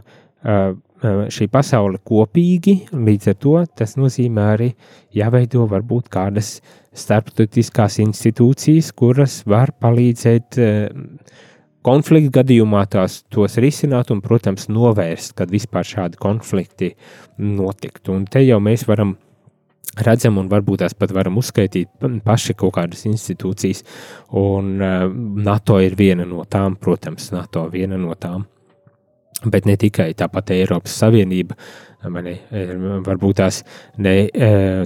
šī 1.03 1.49
pasaule 1.53 2.01
kopīgi, 2.07 2.77
līdz 2.93 3.31
ar 3.33 3.39
to 3.43 3.55
tas 3.79 3.97
nozīmē 3.99 4.47
arī 4.55 4.69
jāveido 5.17 5.67
varbūt 5.71 6.11
kādas 6.13 6.61
starptautiskās 6.93 7.99
institūcijas, 8.05 8.93
kuras 8.97 9.41
var 9.49 9.73
palīdzēt 9.81 10.61
konflikta 11.83 12.39
gadījumā 12.39 12.85
tās 12.93 13.23
tos 13.33 13.59
risināt 13.63 14.13
un, 14.15 14.23
protams, 14.23 14.69
novērst, 14.71 15.35
kad 15.39 15.51
vispār 15.51 15.87
šādi 15.89 16.21
konflikti 16.21 16.93
notiktu. 17.43 18.15
Un 18.15 18.27
te 18.31 18.45
jau 18.45 18.61
mēs 18.63 18.87
varam 18.87 19.17
redzam, 20.07 20.39
un 20.41 20.49
varbūt 20.53 20.85
tās 20.85 20.95
pat 20.97 21.13
varam 21.13 21.37
uzskaitīt 21.41 22.07
paši 22.25 22.57
kaut 22.59 22.77
kādas 22.79 23.05
institūcijas, 23.11 23.83
un 24.39 24.77
NATO 25.43 25.81
ir 25.83 25.99
viena 25.99 26.29
no 26.29 26.47
tām, 26.49 26.79
protams, 26.81 27.33
NATO 27.35 27.67
viena 27.73 27.99
no 28.01 28.15
tām. 28.15 28.47
Bet 29.51 29.67
ne 29.67 29.77
tikai 29.81 30.13
tāpat 30.19 30.53
Eiropas 30.55 30.95
Savienība, 31.03 31.57
mani, 32.13 32.37
varbūt 33.07 33.41
tās 33.41 33.63
ne 34.03 34.17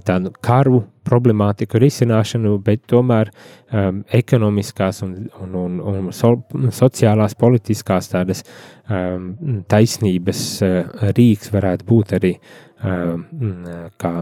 tādu 0.07 0.33
karu 0.45 0.83
problemātiku 1.07 1.81
risināšanu, 1.81 2.57
bet 2.67 2.83
tomēr 2.91 3.31
um, 3.31 4.03
ekonomiskās 4.17 5.03
un, 5.07 5.13
un, 5.45 5.55
un, 5.63 5.77
un 5.93 6.09
so, 6.17 6.33
sociālās, 6.75 7.37
politiskās 7.39 8.11
tādas 8.11 8.43
um, 8.91 9.31
taisnības 9.71 10.43
uh, 10.67 10.81
rīks 11.17 11.53
varētu 11.55 11.87
būt 11.87 12.17
arī 12.19 12.35
uh, 12.35 12.66
kā 12.77 14.13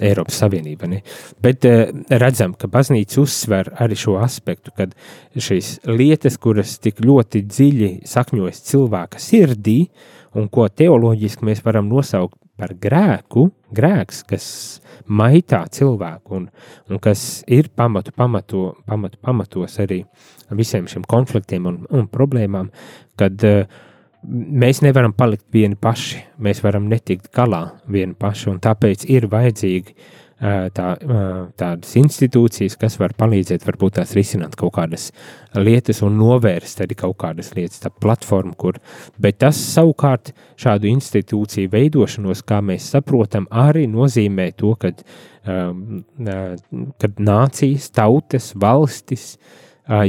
Eiropas 0.00 0.38
Savienība. 0.38 0.86
Ne? 0.90 1.00
Bet 1.42 1.66
redzam, 2.10 2.54
ka 2.54 2.70
baznīca 2.70 3.20
uzsver 3.22 3.72
arī 3.82 3.98
šo 3.98 4.16
aspektu, 4.22 4.70
kad 4.76 4.94
šīs 5.34 5.80
lietas, 5.90 6.38
kuras 6.38 6.78
tik 6.78 7.02
ļoti 7.04 7.42
dziļi 7.46 7.90
sakņojas 8.06 8.62
cilvēka 8.70 9.22
sirdī, 9.22 9.80
un 10.36 10.50
ko 10.52 10.68
teoloģiski 10.68 11.48
mēs 11.48 11.64
varam 11.64 11.88
nosaukt 11.90 12.38
par 12.56 12.72
grēku, 12.80 13.50
grēks, 13.74 14.22
kas 14.28 14.46
maitā 15.06 15.64
cilvēku 15.72 16.38
un, 16.38 16.46
un 16.90 17.00
kas 17.02 17.42
ir 17.52 17.68
pamatu, 17.74 18.14
pamatu, 18.16 18.62
pamatu, 18.88 19.20
pamatos 19.22 19.76
arī 19.82 20.02
visiem 20.56 20.86
šiem 20.88 21.04
konfliktiem 21.08 21.66
un, 21.68 21.82
un 21.90 22.06
problēmām, 22.08 22.70
kad 23.18 23.44
uh, 23.44 23.66
mēs 24.26 24.82
nevaram 24.84 25.14
palikt 25.16 25.46
vieni 25.54 25.78
paši. 25.80 26.22
Mēs 26.42 26.62
varam 26.64 26.88
netikt 26.90 27.30
galā 27.34 27.64
vieni 27.90 28.16
paši, 28.18 28.50
un 28.52 28.62
tāpēc 28.62 29.06
ir 29.12 29.28
vajadzīgi 29.32 29.96
tā, 30.36 30.86
tādas 31.56 31.94
institūcijas, 31.96 32.76
kas 32.80 32.98
var 33.00 33.14
palīdzēt, 33.16 33.64
varbūt 33.66 33.96
tās 33.96 34.12
risināt 34.16 34.56
kaut 34.58 34.74
kādas 34.76 35.08
lietas 35.56 36.02
un 36.04 36.18
novērst 36.20 36.82
arī 36.84 36.98
kaut 36.98 37.16
kādas 37.22 37.54
lietas, 37.56 37.80
tā 37.80 37.90
platforma, 37.90 38.52
kur, 38.58 38.76
bet 39.18 39.40
tas 39.40 39.56
savukārt 39.56 40.34
šādu 40.60 40.90
institūciju 40.92 41.72
veidošanos, 41.72 42.44
kā 42.44 42.60
mēs 42.60 42.90
saprotam, 42.92 43.48
arī 43.50 43.86
nozīmē 43.88 44.50
to, 44.60 44.74
kad, 44.80 45.00
kad 47.00 47.20
nācijas, 47.32 47.90
tautas, 47.96 48.52
valstis 48.54 49.36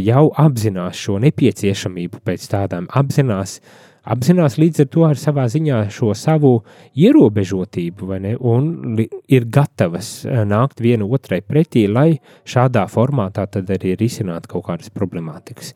jau 0.02 0.28
apzinās 0.42 0.98
šo 0.98 1.20
nepieciešamību 1.22 2.20
pēc 2.26 2.48
tādām, 2.52 2.88
apzinās 2.98 3.60
uh, 3.62 3.87
apzinās 4.08 4.58
līdz 4.60 4.84
ar 4.84 4.90
to 4.94 5.06
ar 5.08 5.20
savā 5.20 5.46
ziņā 5.52 5.82
šo 5.94 6.14
savu 6.18 6.54
ierobežotību, 6.98 8.12
ne, 8.24 8.36
un 8.40 9.00
ir 9.04 9.48
gatavas 9.54 10.12
eh, 10.26 10.44
nākt 10.48 10.84
viena 10.84 11.08
otrai 11.08 11.42
pretī, 11.46 11.88
lai 11.92 12.20
šādā 12.48 12.88
formātā 12.92 13.48
arī 13.48 13.96
risinātu 14.00 14.56
kaut 14.56 14.68
kādas 14.70 14.94
problemātikas. 14.94 15.74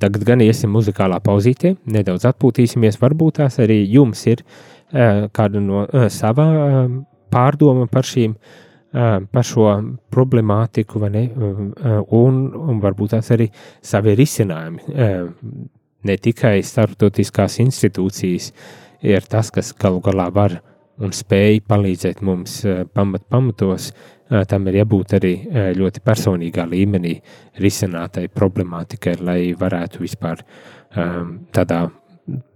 Tagad 0.00 0.24
gan 0.24 0.40
iesim 0.40 0.72
muzikālā 0.72 1.18
pauzītē, 1.20 1.74
nedaudz 1.92 2.24
atpūtīsimies, 2.30 2.96
varbūt 3.02 3.42
tās 3.42 3.58
arī 3.60 3.82
jums 3.84 4.22
ir 4.32 4.40
uh, 4.40 5.26
kāda 5.28 5.60
no 5.60 5.82
uh, 5.84 6.06
savā 6.08 6.46
uh, 6.48 6.94
pārdoma 7.28 7.84
par 7.92 8.08
šīm 8.08 8.32
uh, 8.32 9.18
par 9.28 9.44
šo 9.44 9.66
problemātiku, 10.10 11.04
ne, 11.12 11.26
un, 12.16 12.38
un 12.72 12.80
varbūt 12.82 13.12
tās 13.12 13.28
arī 13.36 13.50
savi 13.84 14.16
risinājumi. 14.18 14.96
Ne 16.08 16.16
tikai 16.16 16.60
starptautiskās 16.64 17.58
institūcijas 17.60 18.52
ir 19.04 19.26
tas, 19.28 19.50
kas 19.52 19.74
galu 19.76 20.00
galā 20.04 20.30
var 20.32 20.60
un 21.00 21.14
spēj 21.16 21.62
palīdzēt 21.68 22.20
mums 22.26 22.60
eh, 22.68 22.82
pamat 22.94 23.24
pamatos, 23.32 23.90
eh, 23.92 24.44
tam 24.48 24.68
ir 24.68 24.80
jābūt 24.82 25.16
arī 25.20 25.32
eh, 25.40 25.70
ļoti 25.76 26.02
personīgā 26.04 26.66
līmenī 26.70 27.14
risinātai 27.60 28.26
problemātikai, 28.32 29.16
lai 29.24 29.40
varētu 29.58 30.04
vispār 30.04 30.44
tādā 30.90 31.84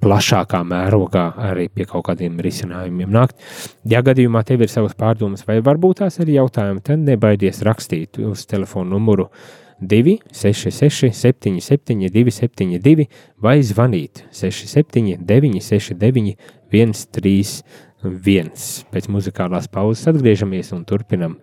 plašākā 0.02 0.58
mērogā 0.66 1.22
arī 1.52 1.68
pie 1.70 1.84
kaut 1.86 2.08
kādiem 2.08 2.40
risinājumiem 2.42 3.12
nākt. 3.14 3.38
Ja 3.86 4.00
gadījumā 4.02 4.42
tev 4.46 4.64
ir 4.66 4.70
savas 4.72 4.96
pārdomas 4.98 5.46
vai 5.46 5.60
varbūt 5.62 6.02
tās 6.02 6.18
ir 6.18 6.32
jautājumi, 6.34 6.82
tad 6.82 6.98
nebaidies 7.06 7.62
rakstīt 7.66 8.18
uz 8.26 8.42
telefonu 8.50 8.96
numuru 8.96 9.28
67969 9.30 9.63
266, 9.80 11.10
77, 11.12 12.08
272 12.12 13.08
vai 13.42 13.58
zvanīt 13.62 14.24
67, 14.30 15.18
969, 15.24 16.36
131. 16.70 18.54
Pēc 18.92 19.10
muzikālās 19.10 19.68
pauzes 19.72 20.06
atgriežamies 20.12 20.72
un 20.76 20.84
turpinam 20.88 21.38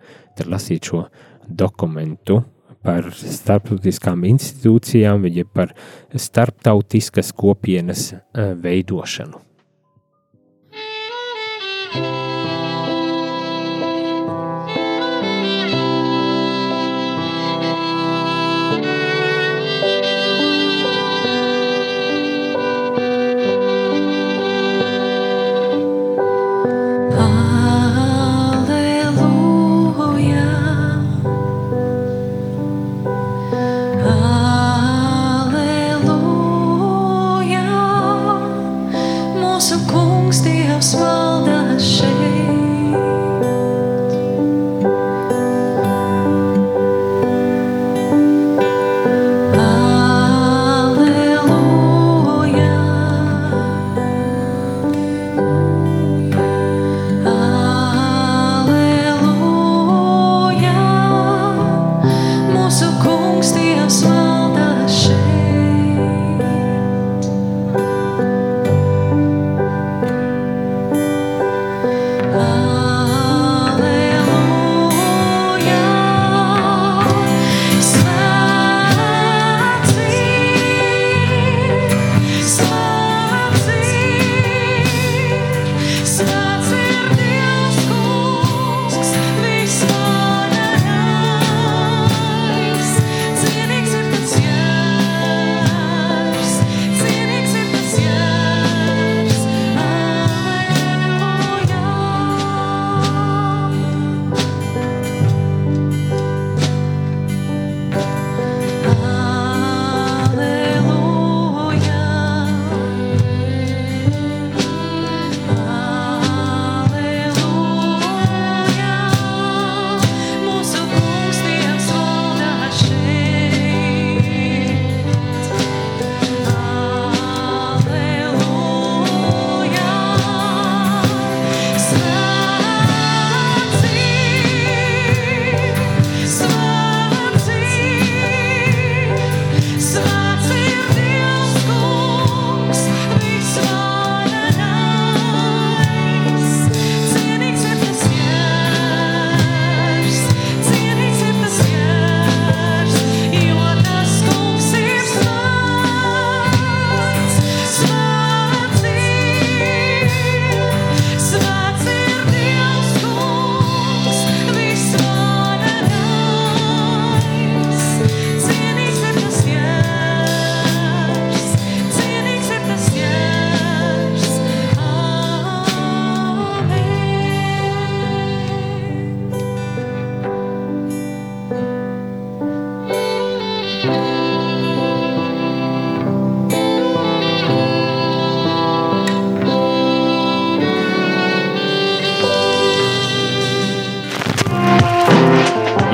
lasīt 0.46 0.90
šo 0.90 1.06
dokumentu 1.46 2.42
par 2.82 3.12
starptautiskām 3.14 4.24
institūcijām, 4.26 5.22
vai 5.22 5.44
par 5.46 5.74
starptautiskas 6.18 7.30
kopienas 7.36 8.10
eh, 8.12 8.52
veidošanu. 8.58 9.51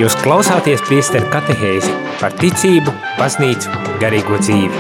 Jūs 0.08 0.22
klausāties 0.24 0.80
priesteru 0.88 1.26
katehēzi 1.28 1.90
par 2.16 2.32
ticību, 2.40 2.94
baznīcu, 3.18 3.68
garīgo 4.00 4.38
dzīvi. 4.40 4.78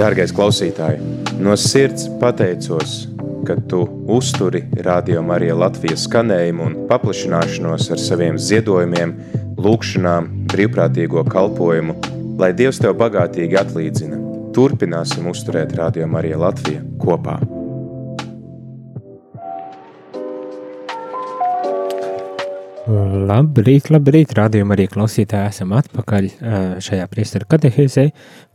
Dārgais 0.00 0.32
klausītāji, 0.32 1.04
no 1.44 1.52
sirds 1.60 2.08
pateicos 2.16 2.96
ka 3.44 3.60
tu 3.68 3.82
uzturi 4.08 4.64
Radio 4.88 5.20
Marija 5.20 5.60
Latvijas 5.66 6.08
skanējumu 6.08 6.64
un 6.70 6.80
paplašināšanos 6.88 7.92
ar 7.92 8.00
saviem 8.00 8.40
ziedojumiem, 8.40 9.12
lūkšanām, 9.60 10.32
brīvprātīgo 10.56 11.28
kalpojumu, 11.28 12.00
lai 12.40 12.54
Dievs 12.56 12.80
tev 12.80 12.96
bagātīgi 13.04 13.60
atlīdzina. 13.66 14.22
Turpināsim 14.56 15.28
uzturēt 15.28 15.76
Radio 15.76 16.08
Marija 16.08 16.40
Latvija 16.40 16.80
kopā. 17.04 17.42
Labrīt, 22.92 23.88
labrīt, 23.92 24.34
rādījumā 24.36 24.74
arī 24.76 24.84
klausītāji 24.90 25.52
esam 25.52 25.72
atpakaļ 25.78 26.28
šajā 26.84 27.06
priesteru 27.12 27.48
katehēzē, 27.48 28.08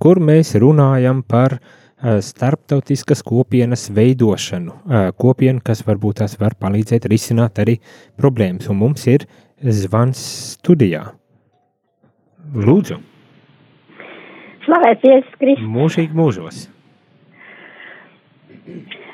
kur 0.04 0.22
mēs 0.22 0.54
runājam 0.62 1.24
par 1.26 1.58
starptautiskas 1.98 3.24
kopienas 3.26 3.88
veidošanu. 3.94 4.76
Kopiena, 5.18 5.64
kas 5.66 5.82
varbūt 5.88 6.22
tās 6.22 6.38
var 6.42 6.58
palīdzēt 6.60 7.08
risināt 7.10 7.62
arī 7.64 7.80
problēmas, 8.20 8.70
un 8.70 8.82
mums 8.84 9.08
ir 9.10 9.26
zvans 9.64 10.22
studijā. 10.58 11.08
Lūdzu! 12.54 13.00
Slavēts 14.68 15.08
Jēzus 15.08 15.40
Kristus! 15.42 15.72
Mūžīgi 15.78 16.18
mūžos! 16.18 16.68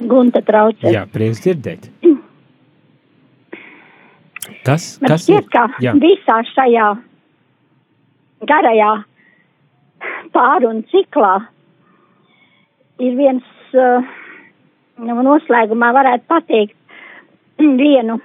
Gunta 0.10 0.42
traucē. 0.44 0.92
Jā, 0.92 1.06
prieks 1.14 1.46
dzirdēt. 1.46 1.88
Kas, 4.64 4.84
Man 5.02 5.12
kas 5.12 5.26
šķiet, 5.26 5.50
ka 5.52 5.66
Jā. 5.84 5.92
visā 6.00 6.38
šajā 6.54 6.90
garajā 8.48 8.92
pārunu 10.36 10.86
ciklā 10.92 11.34
ir 13.04 13.18
viens, 13.20 13.50
uh, 13.76 14.06
noslēgumā 14.98 15.92
varētu 15.98 16.30
pateikt 16.32 16.78
vienu 17.84 18.20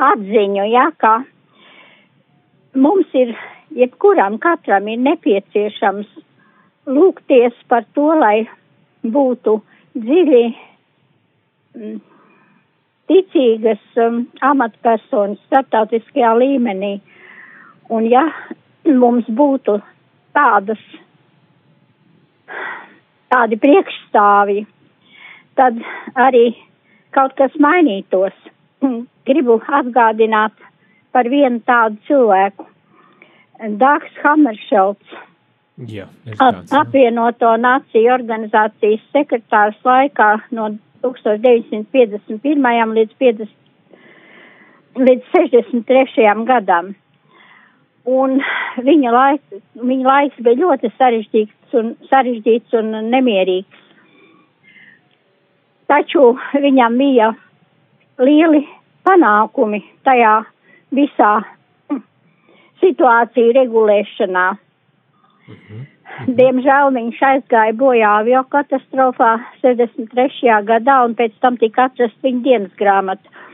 atziņu, 0.00 0.64
ja, 0.72 0.88
ka 0.96 1.18
mums 2.80 3.12
ir, 3.12 3.34
jebkuram 3.76 4.38
katram 4.40 4.88
ir 4.88 5.02
nepieciešams 5.04 6.08
lūgties 6.90 7.56
par 7.68 7.84
to, 7.94 8.08
lai 8.16 8.48
būtu 9.04 9.60
dziļi 10.00 10.44
mm, 11.76 11.98
ticīgas 13.10 13.82
um, 13.98 14.24
amatpersonas 14.46 15.40
starptautiskajā 15.48 16.32
līmenī. 16.38 16.94
Un 17.90 18.06
ja 18.06 18.24
mums 18.86 19.26
būtu 19.26 19.80
tādas, 20.36 20.82
tādi 23.32 23.58
priekšstāvji, 23.60 24.66
tad 25.58 25.80
arī 26.14 26.52
kaut 27.16 27.34
kas 27.38 27.56
mainītos. 27.58 28.36
Gribu 29.28 29.58
atgādināt 29.68 30.54
par 31.12 31.28
vienu 31.28 31.60
tādu 31.66 31.98
cilvēku. 32.06 32.64
Dāks 33.80 34.14
Hammeršelts, 34.22 35.18
Jā, 35.90 36.06
tāds. 36.38 36.72
apvienoto 36.76 37.50
nāciju 37.60 38.14
organizācijas 38.14 39.02
sekretārs 39.12 39.76
laikā 39.84 40.30
no 40.56 40.70
1951. 41.04 42.94
līdz, 42.96 43.14
50, 43.20 43.48
līdz 45.00 45.22
63. 45.34 46.44
gadam. 46.48 46.94
Un 48.08 48.40
viņa 48.80 49.12
laiks, 49.12 49.60
viņa 49.76 50.06
laiks 50.08 50.42
bija 50.44 50.62
ļoti 50.62 50.90
sarežģīts 50.96 51.76
un, 51.76 51.94
sarežģīts 52.10 52.76
un 52.80 52.94
nemierīgs. 53.12 53.86
Taču 55.90 56.32
viņam 56.54 56.96
bija 56.98 57.32
lieli 58.22 58.62
panākumi 59.06 59.82
tajā 60.06 60.34
visā 60.94 61.32
situāciju 62.80 63.54
regulēšanā. 63.56 64.46
Diemžēl 66.28 66.90
viņš 66.92 67.20
aizgāja 67.24 67.72
bojā 67.80 68.08
avio 68.20 68.42
katastrofā 68.52 69.38
63. 69.62 70.58
gadā 70.68 70.98
un 71.06 71.14
pēc 71.16 71.32
tam 71.40 71.56
tika 71.60 71.86
atrast 71.88 72.18
viņa 72.24 72.42
dienas 72.44 72.74
grāmata. 72.76 73.46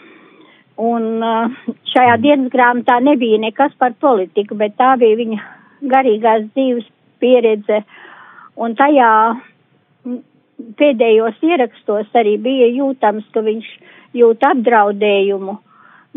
Un 0.77 1.23
uh, 1.23 1.53
šajā 1.93 2.17
dienas 2.25 2.51
grāmatā 2.53 2.99
nebija 3.01 3.39
nekas 3.41 3.77
par 3.79 3.95
politiku, 4.03 4.59
bet 4.59 4.75
tā 4.81 4.97
bija 4.99 5.21
viņa 5.21 5.39
garīgās 5.93 6.49
dzīves 6.57 6.89
pieredze. 7.23 7.85
Un 8.57 8.75
tajā 8.75 9.13
pēdējos 10.81 11.41
ierakstos 11.47 12.13
arī 12.19 12.37
bija 12.43 12.69
jūtams, 12.73 13.31
ka 13.33 13.45
viņš 13.47 13.73
jūt 14.17 14.45
apdraudējumu, 14.51 15.59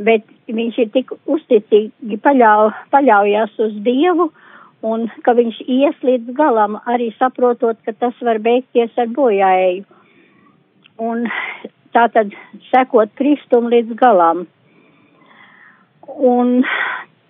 bet 0.02 0.26
viņš 0.50 0.82
ir 0.82 0.94
tik 0.96 1.14
uzticīgi 1.30 2.20
paļau, 2.24 2.72
paļaujas 2.90 3.60
uz 3.68 3.76
Dievu 3.86 4.32
un 4.86 5.08
ka 5.26 5.34
viņš 5.36 5.62
ies 5.68 6.04
līdz 6.06 6.34
galam, 6.38 6.78
arī 6.88 7.10
saprotot, 7.18 7.80
ka 7.86 7.94
tas 7.94 8.16
var 8.24 8.40
beigties 8.44 8.96
ar 8.98 9.10
bojāēju. 9.16 9.84
Un 11.00 11.28
tā 11.96 12.08
tad 12.14 12.36
sekot 12.70 13.12
Kristum 13.20 13.70
līdz 13.72 13.96
galam. 14.00 14.46
Un 16.08 16.62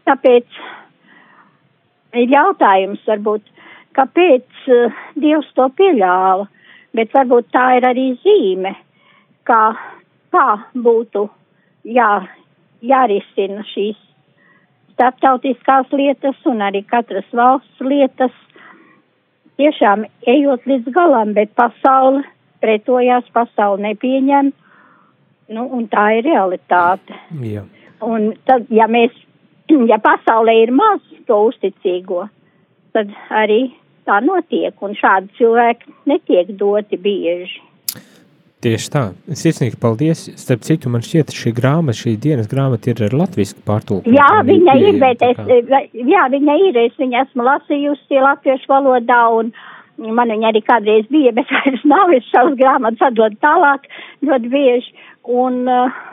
tāpēc 0.07 0.59
ir 2.17 2.33
jautājums 2.33 3.01
varbūt, 3.07 3.45
kāpēc 3.97 4.69
uh, 4.71 4.99
Dievs 5.19 5.49
to 5.57 5.67
pieļāva, 5.77 6.47
bet 6.95 7.13
varbūt 7.13 7.49
tā 7.53 7.65
ir 7.77 7.89
arī 7.89 8.07
zīme, 8.23 8.73
kā, 9.45 9.63
kā 10.33 10.47
būtu 10.73 11.27
jā, 11.85 12.11
jārisina 12.81 13.65
šīs 13.73 14.08
starptautiskās 14.99 15.87
lietas 15.95 16.35
un 16.51 16.59
arī 16.59 16.83
katras 16.83 17.27
valsts 17.31 17.79
lietas, 17.79 18.35
tiešām 19.55 20.03
ejot 20.27 20.67
līdz 20.67 20.91
galam, 20.91 21.31
bet 21.37 21.55
pasaule 21.55 22.25
pretojās, 22.59 23.23
pasaule 23.31 23.79
nepieņem, 23.87 24.51
nu, 25.55 25.63
un 25.63 25.87
tā 25.87 26.05
ir 26.19 26.27
realitāte. 26.27 27.15
Jā. 27.47 27.63
Un 28.03 28.33
tad, 28.47 28.67
ja 28.75 28.89
mēs, 28.91 29.15
ja 29.91 30.01
pasaulē 30.03 30.57
ir 30.65 30.75
maz 30.75 30.99
to 31.27 31.39
uzticīgo, 31.47 32.27
tad 32.91 33.15
arī 33.31 33.69
tā 34.09 34.19
notiek, 34.25 34.75
un 34.83 34.99
šādi 34.99 35.31
cilvēki 35.39 35.95
netiek 36.11 36.51
doti 36.59 36.99
bieži. 36.99 37.63
Tieši 38.59 38.89
tā. 38.91 39.01
Sirsnīgi 39.39 39.77
paldies. 39.79 40.25
Starp 40.35 40.65
citu, 40.67 40.89
man 40.91 41.03
šķiet, 41.05 41.31
šī 41.31 41.53
grāmata, 41.55 41.95
šī 41.95 42.17
dienas 42.19 42.49
grāmata 42.51 42.91
ir 42.91 42.99
ar 43.07 43.13
latviešu 43.21 43.61
pārtulkojumu. 43.63 44.17
Jā, 44.17 44.41
viņa 44.43 44.75
ir, 44.83 44.97
bet 44.99 45.23
es, 45.23 45.39
jā, 45.95 46.25
viņa 46.33 46.55
ir, 46.65 46.79
es 46.81 46.97
viņu 46.99 47.21
esmu 47.21 47.45
lasījusi 47.47 48.19
latviešu 48.25 48.67
valodā, 48.67 49.21
un 49.39 49.53
man 50.11 50.33
viņa 50.35 50.51
arī 50.51 50.63
kādreiz 50.67 51.07
bija, 51.07 51.31
bet 51.37 51.47
vairs 51.55 51.85
nav, 51.87 52.11
es 52.17 52.27
savus 52.33 52.59
grāmatas 52.59 53.07
atdodu 53.07 53.39
tālāk 53.39 53.87
ļoti 54.27 54.51
bieži, 54.51 54.91
un 55.39 55.63
uh, 55.71 56.03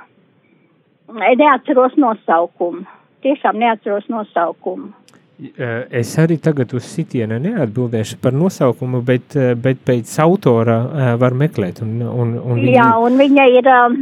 neatceros 1.10 1.98
nosaukumu. 1.98 2.86
Tiešām 3.26 3.58
neatceros 3.58 4.06
nosaukumu. 4.12 4.92
Eh, 5.38 5.84
Es 6.00 6.14
arī 6.16 6.38
tagad 6.40 6.72
uz 6.72 6.84
sitienu 6.88 7.36
neatbildēšu 7.44 8.16
par 8.22 8.32
nosaukumu, 8.32 9.02
bet, 9.04 9.36
eh, 9.36 9.52
bet 9.54 9.82
pēc 9.84 10.08
autora 10.24 10.76
eh, 10.80 11.16
var 11.20 11.32
meklēt. 11.36 11.82
Un, 11.84 12.00
un, 12.02 12.38
un 12.40 12.62
viņi- 12.62 12.72
Jā, 12.72 12.86
un 13.04 13.18
viņa 13.20 13.44
ir 13.58 13.68
um, 13.68 13.98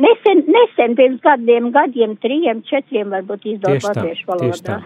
nesen, 0.00 0.40
nesen 0.48 0.96
pirms 0.96 1.20
gadiem, 1.20 1.70
gadiem, 1.74 2.16
trījiem, 2.16 2.62
četriem 2.64 3.12
varbūt 3.12 3.44
izdot 3.44 3.76
Tieši 3.76 3.84
tā, 3.84 3.92
latviešu 3.92 4.38
tieši 4.40 4.62
tā. 4.70 4.78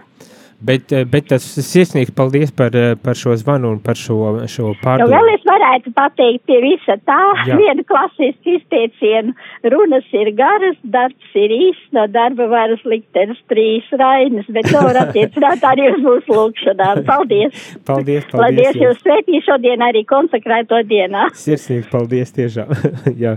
Bet, 0.57 0.93
eh, 0.93 1.05
bet 1.05 1.27
tas 1.29 1.45
sirsnīgi 1.45 2.15
paldies 2.17 2.53
par, 2.57 2.73
eh, 2.77 2.95
par 2.97 3.15
šo 3.15 3.35
zvanu 3.37 3.73
un 3.75 3.79
par 3.79 3.95
šo, 3.95 4.17
šo 4.49 4.73
pārdomu. 4.81 5.13
vēl 5.13 5.29
es 5.35 5.45
varētu 5.45 5.93
pateikt 5.93 6.47
pie 6.49 6.61
visa 6.65 6.97
tā, 7.05 7.21
Jā. 7.45 7.57
viena 7.61 7.85
klasiska 7.85 8.55
izteiciena, 8.57 9.35
runas 9.65 10.09
ir 10.13 10.33
garas, 10.33 10.79
darbs 10.83 11.37
ir 11.37 11.53
īs, 11.53 11.83
no 11.93 12.07
darba 12.09 12.49
varas 12.49 12.81
liktenis 12.89 13.39
trīs 13.53 13.85
rainas, 13.93 14.49
bet 14.49 14.65
to 14.73 14.81
var 14.81 14.97
attiecināt 15.05 15.61
arī 15.61 15.91
uz 15.93 16.01
mūsu 16.01 16.39
lūkšanām. 16.41 17.05
Paldies! 17.11 17.53
Paldies, 17.85 18.25
Lai 18.33 18.49
paldies. 18.49 18.73
Dievs 18.73 18.85
jūs 18.87 19.03
svētī 19.05 19.43
šodien 19.45 19.85
arī 19.85 20.07
konsekrēto 20.09 20.81
dienā. 20.89 21.29
Sirsnīgi 21.47 21.91
paldies 21.93 22.33
tiešām. 22.33 22.73
Jā. 23.17 23.37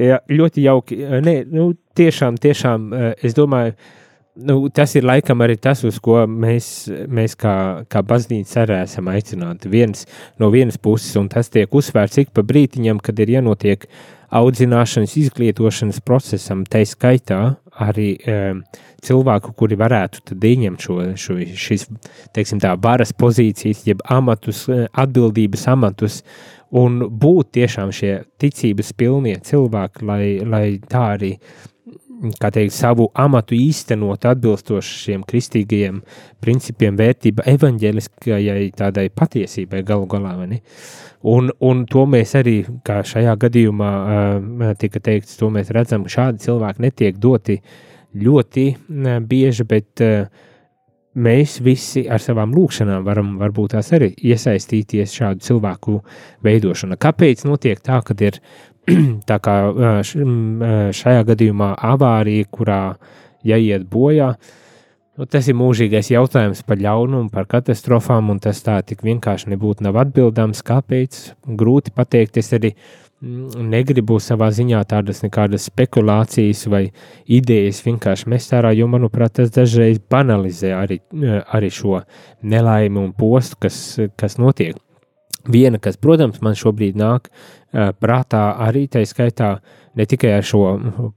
Jā, 0.00 0.20
ļoti 0.30 0.64
jauki. 0.64 0.96
Nē, 1.24 1.34
nu, 1.50 1.72
tiešām, 1.98 2.38
tiešām, 2.40 2.92
eh, 2.94 3.24
es 3.26 3.34
domāju, 3.36 3.74
nu, 4.34 4.68
tas 4.68 4.94
ir 4.94 5.06
laikam 5.06 5.42
arī 5.44 5.56
tas, 5.60 5.82
uz 5.86 5.98
ko 6.02 6.22
mēs, 6.26 6.88
mēs 7.10 7.36
kā, 7.40 7.54
kā 7.90 8.02
baznīca 8.06 8.64
arī 8.64 8.80
esam 8.84 9.10
aicināti. 9.12 9.70
Viens, 9.72 10.06
no 10.40 10.50
vienas 10.54 10.78
puses, 10.78 11.12
un 11.20 11.28
tas 11.32 11.50
tiek 11.52 11.72
uzsvērts 11.74 12.22
ik 12.24 12.32
pa 12.36 12.44
brītiņam, 12.46 13.02
kad 13.02 13.18
ir 13.20 13.36
jānotiek 13.36 13.86
audzināšanas, 14.30 15.16
izglītošanas 15.18 15.98
procesam, 16.06 16.62
tai 16.68 16.84
skaitā 16.86 17.40
arī 17.82 18.12
um, 18.30 18.62
cilvēku, 19.02 19.54
kuri 19.58 19.78
varētu 19.80 20.36
ieņemt 20.36 20.84
šo, 20.84 20.98
šo 21.18 21.38
šis, 21.58 21.88
teiksim 22.36 22.60
tā, 22.62 22.76
varas 22.82 23.12
pozīcijas, 23.16 23.82
jeb 23.88 24.04
amatus, 24.12 24.66
eh, 24.70 24.86
atbildības 24.92 25.66
amatus, 25.72 26.20
un 26.70 27.00
būt 27.10 27.56
tiešām 27.58 27.90
šie 27.94 28.20
ticības 28.38 28.92
pilnie 28.94 29.34
cilvēki, 29.42 30.06
lai, 30.06 30.24
lai 30.46 30.64
tā 30.86 31.06
arī 31.16 31.32
teikt, 32.20 32.74
savu 32.74 33.08
amatu 33.14 33.56
īstenot 33.56 34.26
atbilstoši 34.28 34.96
šiem 35.04 35.24
kristīgajiem 35.28 36.00
principiem, 36.42 36.98
vērtība 37.00 37.46
evaņģēliskajai 37.54 38.66
tādai 38.76 39.08
patiesībai 39.14 39.82
galu 39.86 40.08
galā. 40.10 40.34
Un, 41.30 41.50
un 41.60 41.86
to 41.90 42.04
mēs 42.08 42.34
arī, 42.38 42.58
kā 42.86 43.00
šajā 43.06 43.36
gadījumā 43.40 43.92
tika 44.80 45.00
teikts, 45.00 45.38
to 45.40 45.50
mēs 45.52 45.72
redzam, 45.76 46.08
šādi 46.08 46.44
cilvēki 46.46 46.86
netiek 46.86 47.18
doti 47.20 47.60
ļoti 48.20 48.68
bieži, 49.28 49.66
bet 49.68 50.04
mēs 51.20 51.58
visi 51.64 52.04
ar 52.10 52.22
savām 52.22 52.52
lūkšanām 52.54 53.04
varam 53.06 53.34
varbūt 53.40 53.74
tās 53.74 53.90
arī 53.96 54.12
iesaistīties 54.14 55.14
šādu 55.18 55.42
cilvēku 55.42 55.96
veidošanā. 56.46 56.98
Kāpēc 57.00 57.44
notiek 57.48 57.80
tā, 57.82 57.98
kad 58.06 58.22
ir 58.22 58.38
tā 59.30 59.38
kā 59.42 59.56
šajā 60.96 61.26
gadījumā 61.32 61.74
avārija, 61.90 62.48
kurā 62.52 62.80
jāiet 63.46 63.86
bojā, 63.90 64.32
nu, 65.18 65.26
tas 65.30 65.48
ir 65.48 65.58
mūžīgais 65.58 66.12
jautājums 66.12 66.64
par 66.66 66.80
ļaunumu, 66.80 67.30
par 67.32 67.48
katastrofām, 67.50 68.32
un 68.32 68.40
tas 68.42 68.62
tā 68.64 68.80
tik 68.86 69.04
vienkārši 69.06 69.52
nebūtu 69.54 69.86
nav 69.86 70.00
atbildams, 70.04 70.64
kāpēc, 70.66 71.22
grūti 71.60 71.94
pateikt, 71.96 72.40
es 72.40 72.52
arī 72.56 72.74
negribu 73.20 74.16
savā 74.22 74.48
ziņā 74.56 74.80
tādas 74.88 75.20
nekādas 75.20 75.66
spekulācijas 75.68 76.64
vai 76.72 76.86
idejas 77.28 77.82
vienkārši 77.84 78.30
mest 78.32 78.54
ārā, 78.56 78.72
jo, 78.76 78.88
manuprāt, 78.88 79.34
tas 79.36 79.52
dažreiz 79.52 80.00
banalizē 80.10 80.72
arī, 80.78 81.00
arī 81.52 81.68
šo 81.74 82.00
nelaimi 82.40 83.02
un 83.02 83.12
postu, 83.12 83.60
kas, 83.66 83.82
kas 84.16 84.38
notiek. 84.40 84.78
Viena, 85.48 85.78
kas, 85.80 85.96
protams, 85.96 86.42
man 86.44 86.58
šobrīd 86.58 86.98
nāk 87.00 87.30
uh, 87.30 87.90
prātā 87.96 88.42
arī 88.66 88.86
tā 88.90 89.04
skaitā 89.06 89.54
ne 89.94 90.06
tikai 90.06 90.32
ar 90.36 90.44
šo 90.46 90.62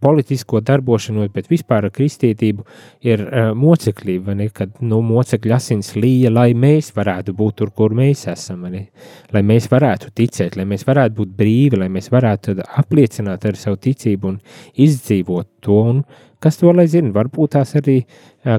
politisko 0.01 0.61
darbošanos, 0.65 1.29
bet 1.33 1.49
vispār 1.51 1.87
ar 1.87 1.93
kristietību, 1.93 2.65
ir 3.05 3.21
moceklība, 3.57 4.33
ne, 4.37 4.49
kad 4.53 4.81
nu, 4.81 5.01
mocekļa 5.05 5.59
asins 5.59 5.93
līja, 5.97 6.31
lai 6.33 6.49
mēs 6.57 6.91
varētu 6.95 7.35
būt 7.37 7.59
tur, 7.61 7.73
kur 7.75 7.93
mēs 7.97 8.25
esam, 8.31 8.65
lai 8.65 9.43
mēs 9.45 9.69
varētu 9.71 10.13
ticēt, 10.17 10.57
lai 10.57 10.65
mēs 10.69 10.87
varētu 10.89 11.19
būt 11.21 11.37
brīvi, 11.37 11.83
lai 11.83 11.89
mēs 11.93 12.09
varētu 12.13 12.57
apliecināt 12.81 13.45
ar 13.49 13.59
savu 13.59 13.77
ticību 13.85 14.33
un 14.33 14.39
izdzīvot 14.73 15.49
to. 15.63 15.81
Un, 15.93 16.05
Kas 16.43 16.59
to 16.59 16.73
lai 16.75 16.89
zina? 16.91 17.13
Varbūt 17.15 17.53
tās 17.55 17.71
arī 17.79 18.01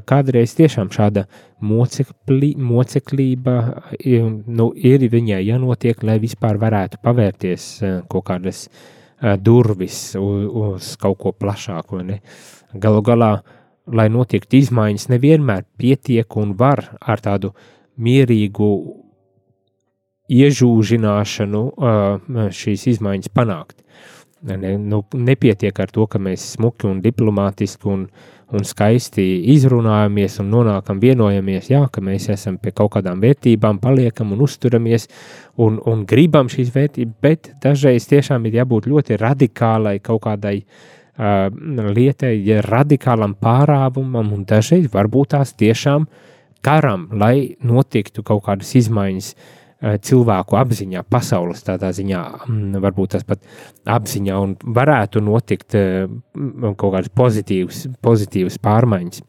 kādreiz 0.08 0.54
tiešām 0.56 0.88
šāda 0.94 1.26
mocekli, 1.64 2.54
moceklība 2.56 3.56
nu, 4.48 4.70
ir 4.72 5.04
viņai 5.12 5.42
jānotiek, 5.44 6.00
lai 6.06 6.16
vispār 6.22 6.56
varētu 6.62 7.02
pavērties 7.04 7.68
kaut 8.08 8.24
kādas 8.30 8.64
durvis 9.44 9.98
uz, 10.16 10.48
uz 10.48 10.90
kaut 11.00 11.20
ko 11.20 11.34
plašāku. 11.36 12.00
Ne? 12.08 12.20
Galu 12.72 13.04
galā, 13.04 13.30
lai 13.86 14.08
notiektu 14.12 14.62
izmaiņas, 14.62 15.08
nevienmēr 15.12 15.64
pietiek 15.76 16.40
un 16.40 16.56
var 16.56 16.86
ar 17.00 17.20
tādu 17.20 17.52
mierīgu 18.00 18.70
iežūžināšanu 20.32 21.64
šīs 22.56 22.86
izmaiņas 22.94 23.32
panākt. 23.34 23.80
Ne, 24.44 24.76
nu, 24.76 25.00
nepietiek 25.12 25.78
ar 25.80 25.88
to, 25.88 26.04
ka 26.04 26.18
mēs 26.20 26.42
smuki 26.58 26.84
un 26.84 26.98
diplomātiski 27.00 27.88
un, 27.88 28.02
un 28.52 28.66
skaisti 28.68 29.24
izrunājamies 29.54 30.36
un 30.42 30.50
nonākam 30.52 31.00
vienojamies, 31.00 31.70
jā, 31.72 31.80
ka 31.88 32.02
mēs 32.04 32.28
esam 32.34 32.58
pie 32.60 32.74
kaut 32.76 32.92
kādām 32.98 33.22
vērtībām, 33.24 33.80
paliekam 33.80 34.34
un 34.36 34.42
uzturamies 34.44 35.08
un, 35.56 35.80
un 35.88 36.04
gribam 36.04 36.52
šīs 36.52 36.74
vērtības, 36.76 37.16
bet 37.24 37.50
dažreiz 37.64 38.04
tiešām 38.10 38.44
ir 38.44 38.60
jābūt 38.60 38.90
ļoti 38.92 39.16
radikālai 39.24 39.96
kaut 40.04 40.26
kādai 40.28 40.58
uh, 40.60 41.48
lietai, 41.96 42.36
ja 42.44 42.60
radikālam 42.68 43.38
pārāvumam 43.40 44.36
un 44.36 44.44
dažreiz 44.44 44.92
varbūt 44.92 45.38
tās 45.38 45.56
tiešām 45.56 46.04
karam, 46.64 47.08
lai 47.16 47.56
notiktu 47.64 48.20
kaut 48.20 48.44
kādas 48.44 48.76
izmaiņas 48.76 49.32
uh, 49.32 49.52
cilvēku 49.84 50.56
apziņā, 50.58 51.04
pasaules 51.10 51.62
tādā 51.66 51.90
ziņā, 51.94 52.22
mm, 52.46 52.80
varbūt 52.84 53.14
tas 53.16 53.26
pat 53.28 53.42
apziņā, 53.90 54.40
un 54.40 54.56
varētu 54.76 55.22
notikt 55.24 55.76
eh, 55.78 56.08
kaut 56.78 56.90
kādas 56.94 57.12
pozitīvas, 57.12 57.86
pozitīvas 58.04 58.60
pārmaiņas. 58.64 59.24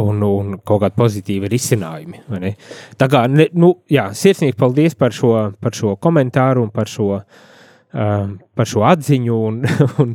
Un, 0.00 0.22
un 0.24 0.54
kaut 0.64 0.80
kāda 0.80 0.96
pozitīva 0.96 1.48
risinājumi. 1.52 2.22
Tā 2.96 3.08
kā, 3.12 3.26
ne, 3.28 3.50
nu, 3.52 3.74
jā, 3.92 4.06
sirsnīgi 4.16 4.56
paldies 4.56 4.96
par 4.96 5.12
šo, 5.12 5.34
par 5.60 5.76
šo 5.76 5.92
komentāru 6.00 6.64
un 6.64 6.70
par 6.72 6.88
šo, 6.88 7.18
uh, 7.20 8.30
par 8.56 8.70
šo 8.70 8.86
atziņu. 8.88 9.36
Un, 9.50 9.60
un, 10.02 10.14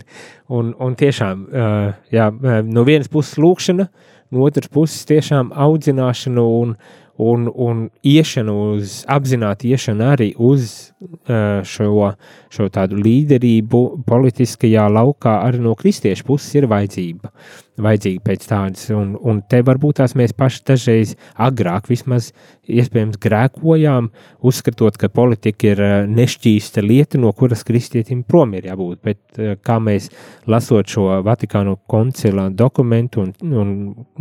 un, 0.58 0.74
un 0.82 0.98
tiešām, 0.98 1.46
uh, 1.54 1.92
jā, 2.10 2.32
no 2.66 2.86
vienas 2.90 3.14
puses 3.14 3.38
lūkšana, 3.38 3.86
no 4.34 4.48
otras 4.50 4.74
puses 4.74 5.06
tiešām 5.06 5.54
audzināšana 5.54 6.48
un, 6.58 6.74
un, 7.18 7.48
un 7.54 7.88
iešana 8.06 8.54
uz, 8.54 9.02
apzināti 9.10 9.72
iešana 9.74 10.12
arī 10.16 10.32
uz 10.38 10.92
uh, 11.02 11.64
šo, 11.66 12.12
šo 12.54 12.68
tādu 12.74 13.00
līderību 13.02 13.84
politiskajā 14.08 14.88
laukā 14.94 15.40
arī 15.48 15.64
no 15.66 15.76
kristiešu 15.78 16.28
puses 16.28 16.54
ir 16.60 16.70
vajadzība. 16.72 17.34
Vajadzīga 17.78 18.24
pēc 18.26 18.46
tādas, 18.50 18.88
un, 18.90 19.12
un 19.22 19.44
te 19.46 19.60
varbūt 19.62 20.00
tās 20.00 20.16
mēs 20.18 20.32
paši 20.34 20.64
dažreiz 20.66 21.12
agrāk 21.38 21.86
vismaz 21.92 22.32
iespējams 22.66 23.20
grēkojām, 23.22 24.08
uzskatot, 24.50 24.98
ka 24.98 25.12
politika 25.14 25.70
ir 25.76 25.82
uh, 25.84 25.92
nešķīsta 26.10 26.82
lieta, 26.82 27.20
no 27.22 27.30
kuras 27.38 27.62
kristietim 27.68 28.24
prom 28.26 28.56
ir 28.58 28.66
jābūt, 28.72 29.02
bet 29.06 29.22
uh, 29.38 29.54
kā 29.62 29.78
mēs 29.84 30.10
lasot 30.50 30.90
šo 30.90 31.20
Vatikānu 31.28 31.76
koncila 31.86 32.48
dokumentu 32.50 33.28
un, 33.28 33.36
un, 33.46 33.70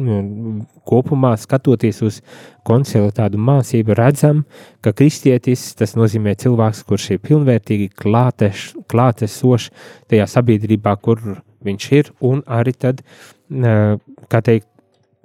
un 0.04 0.60
kopumā 0.84 1.32
skatoties 1.40 2.02
uz 2.04 2.20
koncila 2.66 3.08
tādu 3.14 3.40
mācību, 3.40 3.96
redzam, 3.96 4.44
ka 4.84 4.92
kristietis 4.96 5.70
tas 5.78 5.96
nozīmē 5.96 6.36
cilvēks, 6.42 6.84
kurš 6.84 7.14
ir 7.14 7.24
pilnvērtīgi 7.24 7.88
klātesošs 7.96 9.70
tajā 10.10 10.28
sabiedrībā, 10.28 10.96
kur 11.00 11.22
viņš 11.66 11.88
ir, 11.96 12.12
un 12.26 12.42
arī 12.46 12.74
tad, 12.76 13.02
kā 13.50 14.40
teikt, 14.46 14.68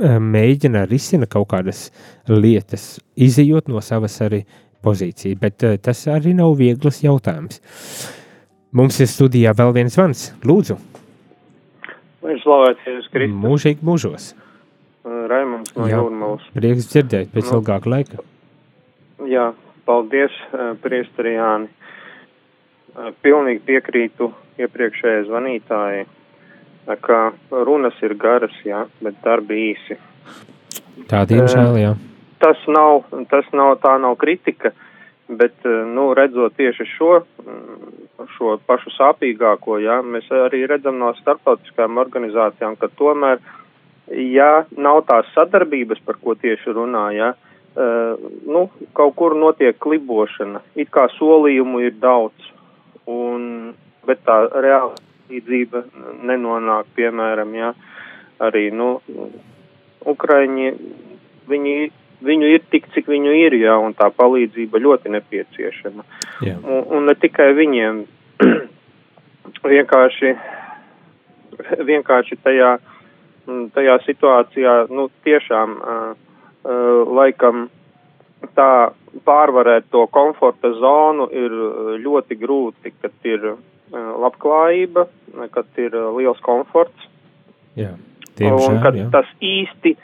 mēģina 0.01 0.85
risina 0.89 1.27
kaut 1.29 1.49
kādas 1.51 1.89
lietas, 2.29 2.99
izējot 3.15 3.69
no 3.69 3.81
savas 3.85 4.17
arī 4.25 4.43
pozīcijas, 4.81 5.37
bet 5.41 5.61
tas 5.85 6.07
arī 6.09 6.33
nav 6.37 6.55
viegls 6.57 7.03
jautājums. 7.03 7.61
Mums 8.73 9.01
ir 9.03 9.09
studijā 9.11 9.51
vēl 9.57 9.73
viens 9.75 9.97
zvans. 9.97 10.29
Lūdzu! 10.47 10.77
Lai 12.21 12.37
slavēts 12.39 12.85
Jēzus 12.87 13.09
Kristus. 13.11 13.37
Mūžīgi 13.41 13.85
mūžos. 13.85 14.31
Raimunds 15.03 15.73
no 15.75 15.87
Jūrmalas. 15.89 16.45
Prieks 16.53 16.87
dzirdēt 16.91 17.31
pēc 17.33 17.49
nu, 17.49 17.59
ilgāka 17.59 17.89
laika. 17.89 18.21
Jā, 19.27 19.47
paldies, 19.89 20.33
priesteri 20.83 21.35
Jāni. 21.35 21.69
Pilnīgi 23.25 23.63
piekrītu 23.65 24.29
iepriekšējai 24.61 25.27
zvanītājai, 25.29 26.05
ka 27.01 27.31
runas 27.51 27.97
ir 28.03 28.15
garas, 28.19 28.55
jā, 28.65 28.85
bet 29.01 29.19
darbi 29.23 29.71
īsi. 29.71 29.97
Tā, 31.09 31.23
diemžēl, 31.29 31.77
jā. 31.79 31.91
Tas 32.41 32.61
nav, 32.67 33.05
tas 33.29 33.47
nav, 33.53 33.75
tā 33.83 33.95
nav 34.01 34.17
kritika, 34.21 34.73
bet, 35.29 35.55
nu, 35.65 36.11
redzot 36.17 36.55
tieši 36.57 36.87
šo, 36.95 37.11
šo 38.35 38.55
pašu 38.67 38.93
sāpīgāko, 38.95 39.77
jā, 39.83 39.99
mēs 40.01 40.29
arī 40.33 40.65
redzam 40.69 40.97
no 40.99 41.13
starptautiskajām 41.19 42.01
organizācijām, 42.01 42.77
ka 42.81 42.89
tomēr 42.97 43.39
ja 44.11 44.63
nav 44.77 45.03
tās 45.07 45.29
sadarbības, 45.35 46.01
par 46.05 46.17
ko 46.23 46.35
tieši 46.35 46.73
runāja, 46.75 47.33
uh, 47.35 48.25
nu, 48.47 48.65
kaut 48.97 49.15
kur 49.19 49.37
notiek 49.37 49.77
klibošana. 49.79 50.63
It 50.75 50.91
kā 50.91 51.07
solījumu 51.15 51.85
ir 51.85 51.95
daudz, 52.01 52.51
un, 53.07 53.71
bet 54.07 54.25
tā 54.27 54.43
reāla 54.51 54.97
līdzība 55.31 55.83
nenonāk, 56.27 56.91
piemēram, 56.97 57.55
ja, 57.57 57.71
arī, 58.43 58.69
nu, 58.75 58.93
Ukraiņi, 60.11 60.69
viņi, 61.49 61.75
viņu 62.25 62.53
ir 62.55 62.63
tik, 62.73 62.87
cik 62.95 63.09
viņu 63.11 63.33
ir, 63.37 63.57
jā, 63.61 63.75
un 63.81 63.95
tā 63.97 64.09
palīdzība 64.13 64.81
ļoti 64.81 65.13
nepieciešama. 65.17 66.07
Jā. 66.45 66.57
Un, 66.61 66.87
un 66.97 67.09
ne 67.09 67.17
tikai 67.17 67.51
viņiem, 67.57 68.05
vienkārši, 69.73 70.33
vienkārši 71.91 72.39
tajā 72.41 72.73
uh, 72.77 72.97
tajā 73.47 73.97
situācijā, 74.05 74.73
nu, 74.93 75.09
tiešām 75.25 75.77
uh, 75.77 76.13
uh, 76.63 77.13
laikam 77.17 77.69
tā 78.55 78.91
pārvarēt 79.25 79.89
to 79.91 80.05
komforta 80.07 80.71
zonu 80.73 81.27
ir 81.31 81.51
ļoti 82.01 82.37
grūti, 82.39 82.93
kad 83.01 83.13
ir 83.27 83.55
labklājība, 83.93 85.07
kad 85.55 85.81
ir 85.81 85.95
uh, 85.95 86.11
liels 86.17 86.39
komforts. 86.45 87.09
Jā, 87.79 87.93
tiemžēl, 88.39 88.67
un 88.67 88.83
kad 88.83 88.99
jā. 88.99 89.07
tas 89.13 89.27
īsti, 89.39 89.95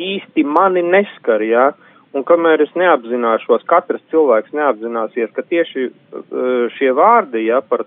īsti 0.00 0.44
mani 0.48 0.84
neskar, 0.86 1.44
jā, 1.44 1.70
Un 2.10 2.24
kamēr 2.26 2.64
es 2.64 2.70
neapzināšos, 2.74 3.62
katrs 3.70 4.02
cilvēks 4.10 4.50
neapzināsies, 4.56 5.30
ka 5.34 5.44
tieši 5.46 5.84
šie 6.74 6.88
vārdi, 6.98 7.44
ja, 7.46 7.60
par, 7.62 7.84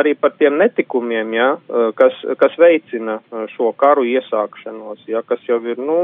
arī 0.00 0.14
par 0.16 0.32
tiem 0.40 0.56
netikumiem, 0.62 1.34
ja, 1.36 1.50
kas, 1.98 2.16
kas 2.40 2.56
veicina 2.60 3.18
šo 3.52 3.74
karu 3.76 4.06
iesākšanos, 4.08 5.04
ja, 5.12 5.20
kas 5.28 5.44
jau 5.48 5.60
ir, 5.68 5.76
nu, 5.76 5.98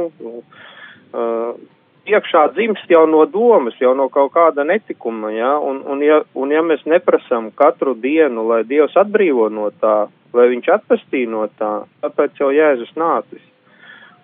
iekšā 2.10 2.42
dzimst 2.54 2.90
jau 2.90 3.04
no 3.10 3.24
domas, 3.30 3.76
jau 3.80 3.94
no 3.98 4.08
kaut 4.12 4.32
kāda 4.34 4.64
netikuma, 4.66 5.32
ja, 5.34 5.56
un, 5.58 5.82
un, 5.86 6.02
ja, 6.04 6.20
un 6.34 6.54
ja 6.54 6.62
mēs 6.62 6.84
neprasam 6.88 7.50
katru 7.56 7.96
dienu, 7.98 8.46
lai 8.50 8.62
Dievs 8.68 8.96
atbrīvo 9.00 9.48
no 9.52 9.70
tā, 9.80 10.06
lai 10.36 10.48
viņš 10.52 10.70
atpestī 10.76 11.26
no 11.30 11.46
tā, 11.58 11.72
tāpēc 12.04 12.40
jau 12.40 12.52
Jēzus 12.54 12.94
nācis. 12.98 13.44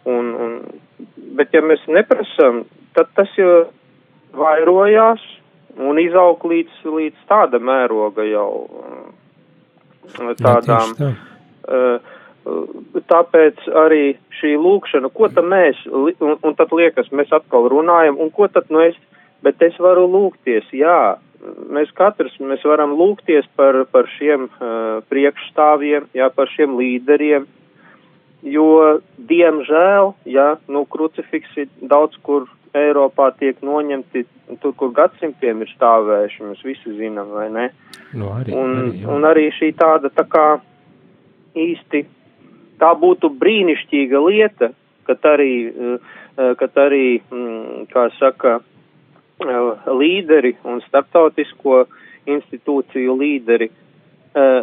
Un, 0.08 0.32
un, 0.44 0.56
bet 1.38 1.54
ja 1.54 1.62
mēs 1.62 1.84
neprasam, 1.86 2.64
tad 2.96 3.12
tas 3.16 3.30
jau 3.38 3.68
vairojās 4.34 5.22
un 5.80 6.00
izaug 6.02 6.42
līdz, 6.48 6.80
līdz 6.84 7.28
tāda 7.30 7.60
mēroga 7.62 8.26
jau 8.26 8.50
tādām. 10.40 10.96
Jā, 10.98 11.12
tā. 11.12 11.12
uh, 11.68 12.18
tāpēc 12.44 13.60
arī 13.84 14.14
šī 14.40 14.54
lūkšana, 14.58 15.10
ko 15.14 15.28
tad 15.32 15.46
mēs, 15.48 15.78
un, 15.86 16.36
un 16.42 16.56
tad 16.58 16.72
liekas, 16.74 17.10
mēs 17.14 17.32
atkal 17.34 17.68
runājam, 17.70 18.18
un 18.20 18.32
ko 18.34 18.48
tad 18.50 18.70
nu 18.72 18.82
es, 18.82 18.96
bet 19.42 19.62
es 19.62 19.78
varu 19.82 20.08
lūgties, 20.10 20.68
jā, 20.74 21.16
mēs 21.72 21.90
katrs, 21.98 22.34
mēs 22.40 22.64
varam 22.66 22.94
lūgties 22.98 23.46
par, 23.58 23.82
par 23.90 24.10
šiem 24.16 24.48
uh, 24.48 25.02
priekšstāviem, 25.10 26.08
jā, 26.16 26.30
par 26.34 26.50
šiem 26.54 26.76
līderiem, 26.78 27.46
jo, 28.42 28.68
diemžēl, 29.30 30.12
jā, 30.30 30.48
nu, 30.72 30.84
krucifiksi 30.90 31.68
daudz 31.82 32.18
kur 32.26 32.50
Eiropā 32.72 33.28
tiek 33.36 33.58
noņemti 33.60 34.24
tur, 34.62 34.72
kur 34.80 34.92
gadsimtiem 34.96 35.60
ir 35.60 35.70
stāvējuši, 35.74 36.44
mēs 36.48 36.62
visi 36.64 36.94
zinām, 36.96 37.34
vai 37.36 37.50
ne? 37.52 37.66
No, 38.16 38.32
arī, 38.38 38.54
un, 38.56 38.72
arī, 38.78 38.94
jā. 39.02 39.08
un 39.12 39.26
arī 39.28 39.44
šī 39.58 39.72
tāda 39.76 40.08
tā 40.12 40.24
kā 40.28 40.46
īsti 41.58 42.06
tā 42.82 42.90
būtu 42.98 43.30
brīnišķīga 43.38 44.22
lieta, 44.26 44.72
kad 45.06 45.22
arī, 45.34 45.54
eh, 45.70 46.54
kad 46.58 46.78
arī 46.86 47.20
mm, 47.20 47.86
kā 47.92 48.08
saka, 48.18 48.58
eh, 49.40 49.70
līderi 49.86 50.56
un 50.64 50.82
starptautisko 50.88 51.84
institūciju 52.26 53.16
līderi 53.18 53.70
eh, 53.70 54.62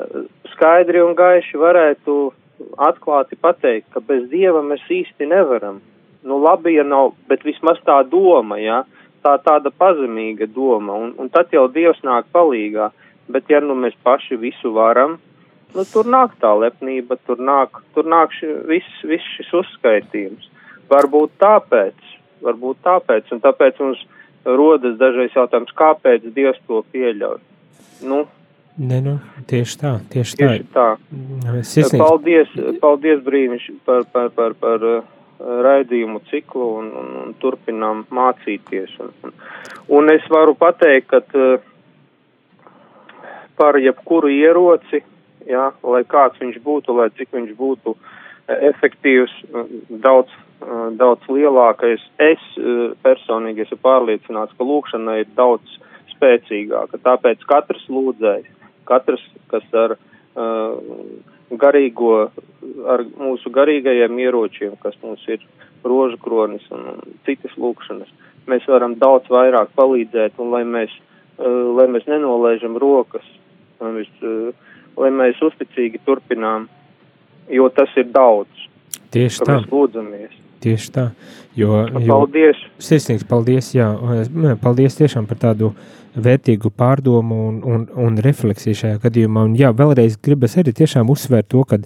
skaidri 0.53 1.01
un 1.03 1.15
gaiši 1.15 1.59
varētu 1.61 2.19
atklāti 2.77 3.37
pateikt, 3.39 3.87
ka 3.93 3.99
bez 3.99 4.27
dieva 4.29 4.63
mēs 4.65 4.83
īsti 4.89 5.27
nevaram. 5.29 5.81
Nu, 6.23 6.39
labi, 6.43 6.73
ja 6.75 6.83
nav, 6.83 7.13
bet 7.29 7.45
vismaz 7.47 7.77
tā 7.87 8.01
doma, 8.03 8.57
ja, 8.59 8.83
tā 9.23 9.37
tāda 9.43 9.71
pazemīga 9.71 10.47
doma, 10.51 10.95
un, 10.95 11.13
un 11.17 11.29
tad 11.29 11.53
jau 11.55 11.67
dievs 11.71 12.01
nāk 12.03 12.27
palīgā, 12.35 12.89
bet 13.31 13.47
ja 13.47 13.61
nu 13.63 13.77
mēs 13.79 13.95
paši 14.03 14.35
visu 14.41 14.73
varam, 14.75 15.19
nu, 15.75 15.85
tur 15.93 16.09
nāk 16.09 16.35
tā 16.41 16.53
lepnība, 16.57 17.19
tur 17.27 17.41
nāk, 17.41 17.81
tur 17.95 18.09
nāk 18.09 18.33
ši, 18.37 18.53
viss, 18.69 19.03
viss 19.07 19.35
šis 19.37 19.51
uzskaitījums. 19.61 20.49
Varbūt 20.89 21.35
tāpēc, 21.41 22.15
varbūt 22.45 22.81
tāpēc, 22.87 23.29
un 23.35 23.43
tāpēc 23.43 23.79
mums 23.83 24.01
rodas 24.45 24.97
dažreiz 24.99 25.35
jautājums, 25.35 25.75
kāpēc 25.77 26.27
Dievs 26.33 26.59
to 26.67 26.83
pieļauj. 26.93 27.39
Nu, 28.09 28.25
Ne, 28.79 29.01
nu, 29.03 29.17
tieši 29.43 29.75
tā, 29.75 29.89
tieši, 30.07 30.37
tieši 30.39 30.63
tā. 30.71 30.83
tā. 30.95 31.63
Sirsnīgs. 31.67 31.99
Paldies, 31.99 32.51
paldies 32.79 33.19
brīniš 33.25 33.65
par, 33.83 34.05
par, 34.13 34.29
par, 34.31 34.53
par 34.55 34.85
uh, 34.87 35.01
raidījumu 35.65 36.21
ciklu 36.29 36.67
un, 36.79 36.87
un, 37.01 37.09
un 37.23 37.33
turpinām 37.41 38.05
mācīties. 38.15 38.93
Un, 39.03 39.11
un, 39.27 39.33
un 39.99 40.13
es 40.13 40.23
varu 40.31 40.55
pateikt, 40.55 41.11
ka 41.11 41.19
uh, 41.35 41.59
par 43.59 43.81
jebkuru 43.83 44.31
ieroci, 44.31 45.03
jā, 45.49 45.69
lai 45.83 46.03
kāds 46.07 46.39
viņš 46.41 46.61
būtu, 46.65 46.95
lai 46.97 47.09
cik 47.17 47.33
viņš 47.35 47.55
būtu 47.57 47.95
efektīvs, 48.69 49.33
daudz, 50.03 50.31
daudz 50.99 51.27
lielākais. 51.29 52.03
Es 52.21 52.45
personīgi 53.05 53.65
esmu 53.65 53.79
pārliecināts, 53.85 54.55
ka 54.57 54.67
lūkšana 54.67 55.19
ir 55.21 55.33
daudz 55.37 55.79
spēcīgāka. 56.15 57.01
Tāpēc 57.05 57.43
katrs 57.49 57.85
lūdzējs, 57.91 58.49
katrs, 58.89 59.25
kas 59.51 59.65
ar 59.77 59.97
garīgo, 61.57 62.29
ar 62.89 63.05
mūsu 63.17 63.51
garīgajiem 63.53 64.19
ieročiem, 64.25 64.75
kas 64.83 64.97
mums 65.03 65.23
ir 65.27 65.43
rožu 65.83 66.19
kronis 66.21 66.65
un, 66.75 66.99
citas 67.25 67.55
lūkšanas, 67.57 68.09
mēs 68.49 68.65
varam 68.67 68.97
daudz 68.99 69.29
vairāk 69.31 69.71
palīdzēt 69.77 70.39
un 70.41 70.51
lai 70.53 70.63
mēs, 70.67 70.91
lai 71.39 71.87
mēs 71.91 72.07
nenolaižam 72.09 72.77
rokas, 72.81 73.25
lai 73.79 73.93
mēs 73.99 74.11
lai 74.99 75.11
mēs 75.15 75.39
uzticīgi 75.43 76.01
turpinām, 76.05 76.67
jo 77.51 77.69
tas 77.75 77.93
ir 77.99 78.09
daudz. 78.13 78.67
Tieši 79.13 79.45
tā. 79.45 79.57
Mēs 79.57 79.71
lūdzamies. 79.73 80.35
Tieši 80.59 80.91
tā. 80.91 81.05
Jo, 81.57 81.85
jo, 81.87 82.01
paldies. 82.03 82.59
Sirsnīgs 82.83 83.23
paldies, 83.27 83.71
jā. 83.77 83.87
Paldies 84.61 84.97
tiešām 84.99 85.27
par 85.29 85.39
tādu 85.39 85.71
vērtīgu 86.19 86.71
pārdomu 86.75 87.39
un, 87.47 87.57
un, 87.63 87.87
un 88.03 88.19
refleksiju 88.25 88.81
šajā 88.81 88.99
gadījumā. 89.05 89.45
Un 89.47 89.55
jā, 89.59 89.71
vēlreiz 89.75 90.19
gribas 90.23 90.57
arī 90.59 90.73
tiešām 90.75 91.09
uzsvērt 91.13 91.49
to, 91.53 91.63
ka 91.69 91.79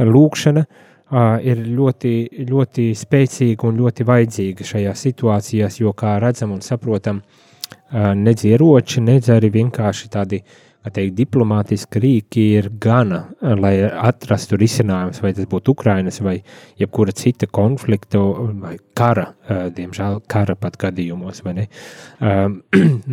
lūkšana 0.00 0.64
uh, 0.64 1.36
ir 1.44 1.62
ļoti, 1.68 2.14
ļoti 2.48 2.90
spēcīga 2.98 3.68
un 3.68 3.80
ļoti 3.82 4.08
vajadzīga 4.08 4.68
šajā 4.72 4.94
situācijās, 5.04 5.80
jo, 5.82 5.92
kā 5.92 6.16
redzam 6.22 6.54
un 6.56 6.64
saprotam, 6.64 7.20
uh, 7.20 8.12
nedz 8.16 8.46
ieroči, 8.48 9.04
nedz 9.04 9.30
arī 9.34 9.52
vienkārši 9.58 10.10
tādi 10.16 10.40
uh, 10.40 10.62
teikt, 10.92 11.14
diplomātiski 11.16 12.00
rīki 12.02 12.42
ir 12.58 12.68
gana, 12.80 13.22
lai 13.40 13.76
atrastu 13.84 14.58
risinājumus, 14.60 15.22
vai 15.24 15.32
tas 15.36 15.48
būtu 15.48 15.72
Ukrainas 15.72 16.20
vai 16.24 16.36
jebkura 16.80 17.14
cita 17.16 17.48
konflikta 17.48 18.20
vai 18.60 18.76
kara, 18.96 19.30
diemžēl 19.48 20.20
kara 20.28 20.58
pat 20.60 20.76
gadījumos. 20.80 21.42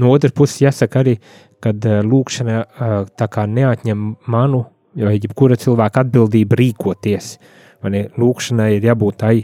No 0.02 0.12
otras 0.12 0.34
puses, 0.36 0.62
jāsaka 0.64 1.02
arī, 1.04 1.16
kad 1.62 1.84
lūkšana 1.84 2.60
tā 3.20 3.28
kā 3.32 3.46
neatņem 3.48 4.06
manu 4.32 4.66
vai 4.98 5.18
jebkura 5.18 5.58
cilvēka 5.60 6.06
atbildību 6.06 6.58
rīkoties. 6.60 7.36
Lūkšanai 7.82 8.72
ir 8.78 8.88
jābūt 8.92 9.20
tai, 9.22 9.36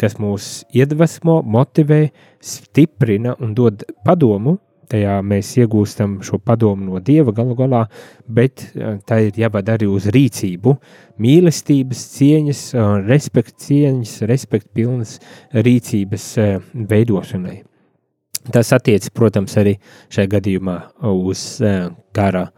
kas 0.00 0.16
mūs 0.20 0.64
iedvesmo, 0.76 1.40
motivē, 1.44 2.08
stiprina 2.40 3.36
un 3.40 3.54
dod 3.56 3.84
padomu, 4.04 4.58
tajā 4.90 5.16
mēs 5.26 5.52
iegūstam 5.60 6.18
šo 6.26 6.40
padomu 6.42 6.88
no 6.88 7.00
Dieva 7.04 7.34
galu 7.36 7.56
galā, 7.58 7.84
bet 8.26 8.64
eh, 8.70 8.98
tā 9.06 9.20
ir 9.26 9.38
jābad 9.40 9.70
arī 9.74 9.88
uz 9.90 10.08
rīcību, 10.12 10.76
mīlestības, 11.20 12.04
cieņas, 12.16 12.64
respekta 13.08 13.66
cieņas, 13.66 14.16
respekta 14.30 14.70
pilnas 14.74 15.18
rīcības 15.54 16.28
eh, 16.40 16.58
veidošanai. 16.92 17.60
Tas 18.50 18.72
attiec, 18.72 19.04
protams, 19.14 19.56
arī 19.60 19.76
šajā 20.12 20.34
gadījumā 20.38 20.76
uz 21.12 21.46
eh, 21.64 21.90
kara 22.16 22.48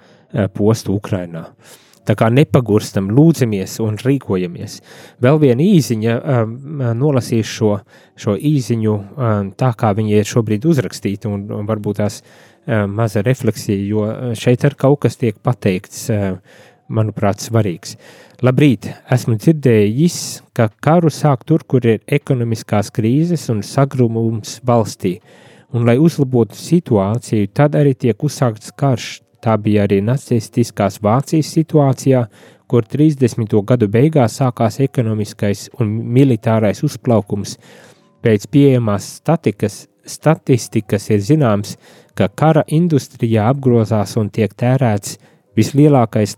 postu 0.56 0.94
Ukrainā. 0.96 1.42
Uh, 1.50 1.80
Tā 2.02 2.16
kā 2.18 2.26
nepagurstam, 2.34 3.12
lūdzamies 3.14 3.76
un 3.84 3.94
rīkojamies. 4.00 4.80
Vēl 5.22 5.38
viena 5.42 5.62
īziņa, 5.62 6.16
um, 6.18 6.56
nolasīšu 6.98 7.52
šo, 7.52 7.76
šo 8.18 8.34
īziņu 8.34 8.94
um, 8.96 9.52
tā, 9.58 9.70
kā 9.78 9.92
viņi 9.94 10.18
ir 10.18 10.26
šobrīd 10.26 10.66
uzrakstīti, 10.66 11.30
un, 11.30 11.46
un 11.54 11.68
varbūt 11.68 12.00
tās 12.02 12.18
um, 12.22 12.98
maza 12.98 13.22
refleksija, 13.22 13.78
jo 13.86 14.34
šeit 14.38 14.66
ar 14.66 14.74
kaut 14.78 15.04
kas 15.06 15.20
tiek 15.20 15.38
pateikts, 15.46 16.08
um, 16.10 16.42
manuprāt, 16.92 17.40
svarīgs. 17.40 17.94
Labrīt, 18.42 18.90
esmu 19.14 19.38
dzirdējis, 19.38 20.18
ka 20.58 20.66
karu 20.82 21.10
sāk 21.14 21.46
tur, 21.46 21.62
kur 21.62 21.86
ir 21.86 22.02
ekonomiskās 22.10 22.90
krīzes 22.94 23.46
un 23.54 23.62
sagrumums 23.62 24.58
valstī, 24.66 25.20
un 25.72 25.86
lai 25.86 26.00
uzlabotu 26.02 26.58
situāciju, 26.58 27.52
tad 27.54 27.78
arī 27.78 27.94
tiek 27.94 28.26
uzsākts 28.26 28.74
karš 28.74 29.20
Tā 29.42 29.56
bija 29.58 29.86
arī 29.88 29.98
nacistiskās 30.06 31.00
Vācijas 31.02 31.48
situācijā, 31.56 32.26
kur 32.70 32.86
30. 32.86 33.56
gadu 33.66 33.88
beigās 33.90 34.38
sākās 34.38 34.78
ekonomiskais 34.84 35.66
un 35.82 35.90
militārais 36.14 36.82
uzplaukums. 36.86 37.56
Pēc 38.22 38.46
pieejamās 38.54 39.08
statikas, 39.18 39.88
statistikas 40.06 41.08
ir 41.10 41.24
zināms, 41.26 41.74
ka 42.14 42.28
kara 42.28 42.62
industrijā 42.70 43.48
apgrozās 43.50 44.14
un 44.20 44.30
tiek 44.30 44.54
tērēts 44.54 45.18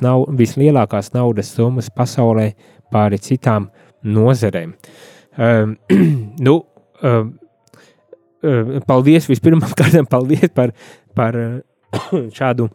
nav, 0.01 0.25
vislielākās 0.41 1.13
naudas 1.15 1.53
summas 1.55 1.91
pasaulē 1.91 2.55
pāri 2.91 3.19
citām 3.19 3.69
nozarēm. 4.03 4.73
Um, 5.37 5.77
nu, 6.47 6.65
um, 7.03 7.35
paldies 8.87 9.29
vispirmām 9.29 9.77
kārtām 9.79 10.09
paldies 10.09 10.51
par, 10.55 10.73
par 11.15 11.37
šādu 12.39 12.71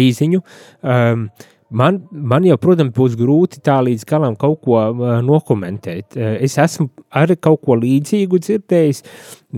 īziņu. 0.00 0.42
Um, 0.82 1.28
man, 1.70 2.00
man 2.10 2.46
jau, 2.46 2.58
protams, 2.60 2.94
būs 2.96 3.16
grūti 3.18 3.62
tā 3.64 3.78
līdz 3.84 4.06
galam 4.08 4.36
kaut 4.38 4.60
ko 4.64 4.78
uh, 4.78 5.16
nokomentēt. 5.24 6.16
Uh, 6.16 6.36
es 6.44 6.58
esmu 6.62 6.88
arī 7.16 7.38
kaut 7.40 7.62
ko 7.66 7.78
līdzīgu 7.80 8.40
dzirdējis, 8.42 9.02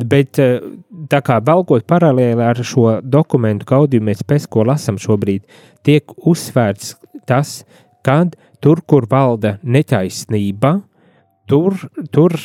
bet 0.08 0.40
uh, 0.42 0.70
tā 1.10 1.22
kā 1.24 1.40
valkot 1.44 1.86
paralēli 1.88 2.44
ar 2.44 2.62
šo 2.62 2.98
dokumentu 3.02 3.68
gaudījumu, 3.68 4.16
pēc 4.28 4.48
ko 4.52 4.66
lasam 4.68 5.00
šobrīd, 5.00 5.44
tiek 5.86 6.16
uzsvērts 6.18 6.96
tas, 7.28 7.62
kad 8.06 8.36
tur, 8.64 8.80
kur 8.86 9.06
valda 9.10 9.58
netaisnība, 9.62 10.78
tur, 11.48 11.76
tur 12.14 12.38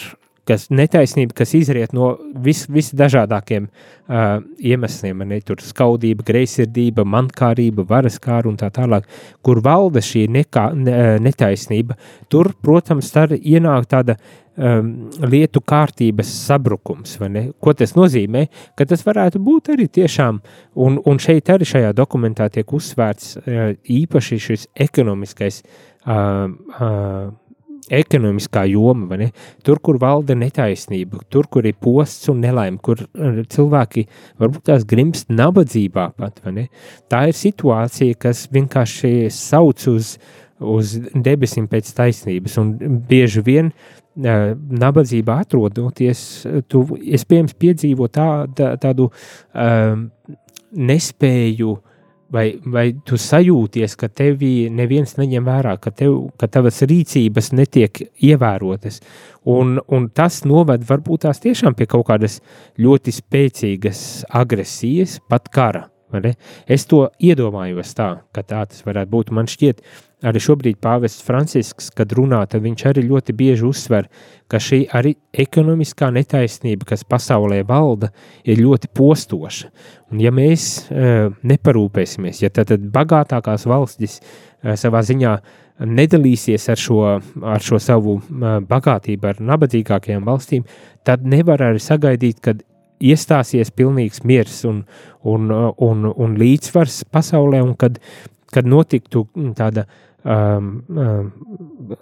kas 0.48 0.68
netaisnība, 0.74 1.36
kas 1.38 1.54
izriet 1.58 1.94
no 1.96 2.14
vis, 2.44 2.66
visdažādākiem 2.72 3.68
uh, 3.70 4.44
iemesliem, 4.60 5.24
ne 5.28 5.40
tur 5.46 5.64
skaudība, 5.64 6.26
greizsirdība, 6.28 7.06
mankārība, 7.08 7.86
varas 7.88 8.20
kāra 8.24 8.52
un 8.52 8.60
tā 8.60 8.70
tālāk, 8.74 9.08
kur 9.46 9.64
valda 9.64 10.04
šī 10.04 10.26
nekā, 10.34 10.70
ne, 10.76 10.98
netaisnība, 11.24 11.98
tur, 12.32 12.52
protams, 12.64 13.12
tad 13.16 13.36
ienāk 13.38 13.88
tāda 13.92 14.18
um, 14.58 14.92
lietu 15.24 15.64
kārtības 15.64 16.32
sabrukums? 16.44 17.16
Ko 17.64 17.76
tas 17.78 17.96
nozīmē? 17.98 18.48
Ka 18.78 18.88
tas 18.90 19.06
varētu 19.08 19.42
būt 19.44 19.74
arī 19.78 19.88
tiešām, 20.00 20.42
un, 20.84 21.00
un 21.08 21.22
šeit 21.24 21.54
arī 21.54 21.68
šajā 21.70 21.94
dokumentā 21.96 22.50
tiek 22.52 22.76
uzsvērts 22.76 23.38
uh, 23.40 23.64
īpaši 24.02 24.42
šis 24.50 24.68
ekonomiskais 24.90 25.64
uh, 25.64 26.52
uh, 26.52 27.32
ekonomiskā 27.92 28.66
joma, 28.72 29.18
tur, 29.66 29.80
kur 29.84 30.00
valda 30.02 30.36
netaisnība, 30.38 31.24
tur, 31.32 31.48
kur 31.52 31.66
ir 31.68 31.76
posts 31.82 32.30
un 32.32 32.44
nelaime, 32.44 32.80
kur 32.84 33.02
uh, 33.04 33.42
cilvēki 33.50 34.06
varbūt 34.42 34.68
tās 34.70 34.86
grimst 34.88 35.32
nabadzībā 35.34 36.10
pat. 36.18 36.42
Tā 37.12 37.26
ir 37.30 37.38
situācija, 37.38 38.20
kas 38.20 38.46
vienkārši 38.54 39.30
sauc 39.34 39.88
uz, 39.92 40.16
uz 40.60 40.98
debesīm 41.14 41.70
pēc 41.72 41.94
taisnības, 41.98 42.58
un 42.62 42.74
bieži 43.10 43.44
vien 43.46 43.72
uh, 43.72 44.54
nabadzībā 44.56 45.40
atrodoties, 45.46 46.44
tu 46.68 46.86
iespējams 47.00 47.58
piedzīvo 47.60 48.12
tā, 48.14 48.30
tā, 48.56 48.76
tādu 48.82 49.10
um, 49.10 50.08
nespēju 50.74 51.74
uh, 51.76 51.90
Vai, 52.34 52.48
vai 52.66 52.88
tu 53.06 53.20
sajūties, 53.22 53.94
ka 54.00 54.08
tevi 54.10 54.66
neviens 54.74 55.14
neņem 55.20 55.46
vērā, 55.46 55.76
ka, 55.78 55.94
tev, 55.94 56.16
ka 56.42 56.50
tavas 56.50 56.82
rīcības 56.90 57.52
netiek 57.54 58.02
ievērotas, 58.26 59.00
un, 59.54 59.78
un 59.86 60.10
tas 60.10 60.42
noved 60.50 60.82
varbūt 60.90 61.28
tās 61.28 61.44
tiešām 61.46 61.78
pie 61.78 61.86
kaut 61.94 62.08
kādas 62.10 62.40
ļoti 62.82 63.14
spēcīgas 63.22 64.04
agresijas, 64.42 65.20
pat 65.30 65.54
kara. 65.54 65.93
Es 66.68 66.86
to 66.90 67.08
iedomājos 67.20 67.94
tā, 67.98 68.10
ka 68.36 68.44
tā 68.46 68.64
tas 68.70 68.84
varētu 68.86 69.12
būt. 69.12 69.32
Man 69.36 69.50
šķiet, 69.50 69.82
arī 70.28 70.42
šobrīd 70.44 70.80
pāvests 70.84 71.24
Francisks, 71.26 71.90
kad 71.96 72.14
runā, 72.16 72.44
tad 72.50 72.64
viņš 72.64 72.86
arī 72.92 73.04
ļoti 73.08 73.36
bieži 73.38 73.66
uzsver, 73.68 74.08
ka 74.52 74.62
šī 74.62 74.84
arī 74.96 75.16
ekonomiskā 75.46 76.12
netaisnība, 76.16 76.88
kas 76.94 77.04
pasaulē 77.08 77.64
valda, 77.68 78.12
ir 78.46 78.62
ļoti 78.64 78.92
postoša. 78.96 79.72
Un 80.14 80.24
ja 80.24 80.32
mēs 80.36 80.70
uh, 80.86 81.34
neparūpēsimies, 81.44 82.44
ja 82.46 82.54
tad, 82.54 82.72
tad 82.72 82.88
bagātākās 82.94 83.68
valstis 83.70 84.20
uh, 84.22 84.76
savā 84.80 85.04
ziņā 85.04 85.38
nedalīsies 85.84 86.70
ar 86.70 86.80
šo, 86.80 87.00
ar 87.56 87.64
šo 87.66 87.80
savu 87.82 88.20
uh, 88.20 88.60
bagātību 88.70 89.32
ar 89.32 89.42
nabadzīgākajām 89.44 90.28
valstīm, 90.28 90.68
tad 91.04 91.26
nevar 91.28 91.66
arī 91.66 91.82
sagaidīt, 91.82 92.40
ka 92.44 92.56
iestāsies 93.04 93.72
pilnīgs 93.76 94.24
miers 94.28 94.64
un, 94.70 94.84
un, 95.28 95.52
un, 95.52 96.10
un 96.12 96.36
līdzsvars 96.40 97.04
pasaulē, 97.14 97.62
un 97.64 97.76
kad, 97.80 98.00
kad 98.54 98.68
notiktu 98.70 99.26
tāda, 99.58 99.86
um, 100.24 100.76
um, 100.90 101.32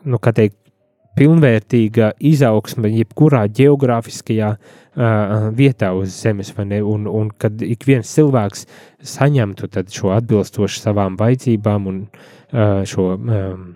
nu, 0.03 0.21
kā 0.21 0.33
teikt, 0.37 0.57
pilnvērtīga 1.17 2.13
izaugsme 2.23 2.87
jebkurā 2.93 3.41
geogrāfiskajā 3.51 4.53
uh, 4.55 5.49
vietā 5.57 5.89
uz 5.97 6.13
Zemes, 6.15 6.53
un, 6.55 7.09
un 7.09 7.33
kad 7.37 7.59
ik 7.65 7.83
viens 7.83 8.13
cilvēks 8.15 8.63
saņemtu 9.17 9.67
šo 9.91 10.13
atbilstoši 10.15 10.79
savām 10.85 11.17
vajadzībām 11.19 11.89
un 11.91 11.99
uh, 12.05 12.79
šo, 12.87 13.09
um, 13.17 13.67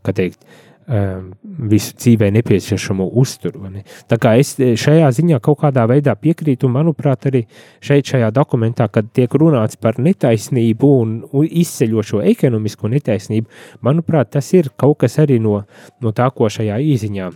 kā 0.00 0.16
teikt, 0.16 0.40
uh, 0.40 0.67
visu 0.88 1.96
dzīvē 2.00 2.30
nepieciešamo 2.32 3.10
uzturu. 3.20 3.68
Ne? 3.68 3.82
Tā 4.08 4.16
kā 4.20 4.34
es 4.40 4.54
e, 4.56 4.70
šajā 4.80 5.10
ziņā 5.18 5.40
kaut 5.44 5.60
kādā 5.60 5.84
veidā 5.90 6.14
piekrītu, 6.16 6.68
un 6.68 6.78
manuprāt, 6.78 7.26
arī 7.28 7.42
šeit, 7.84 8.08
šajā 8.08 8.30
dokumentā, 8.32 8.86
kad 8.92 9.10
tiek 9.12 9.34
runāts 9.36 9.76
par 9.80 10.00
netaisnību 10.00 10.92
un 11.02 11.18
izceļošo 11.44 12.22
ekonomisko 12.32 12.88
netaisnību, 12.94 13.52
manuprāt, 13.84 14.32
tas 14.38 14.48
ir 14.56 14.72
kaut 14.80 15.02
kas 15.04 15.18
arī 15.20 15.36
no, 15.44 15.60
no 16.00 16.14
tā, 16.16 16.30
ko 16.32 16.48
šajā 16.52 16.80
īziņā 16.94 17.28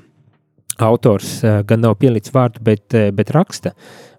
autors 0.83 1.43
uh, 1.45 1.61
gan 1.69 1.83
nav 1.85 1.99
pielicis 2.01 2.33
vārdu, 2.33 2.63
bet, 2.65 2.87
uh, 2.97 3.11
bet 3.13 3.31
raksta. 3.37 3.75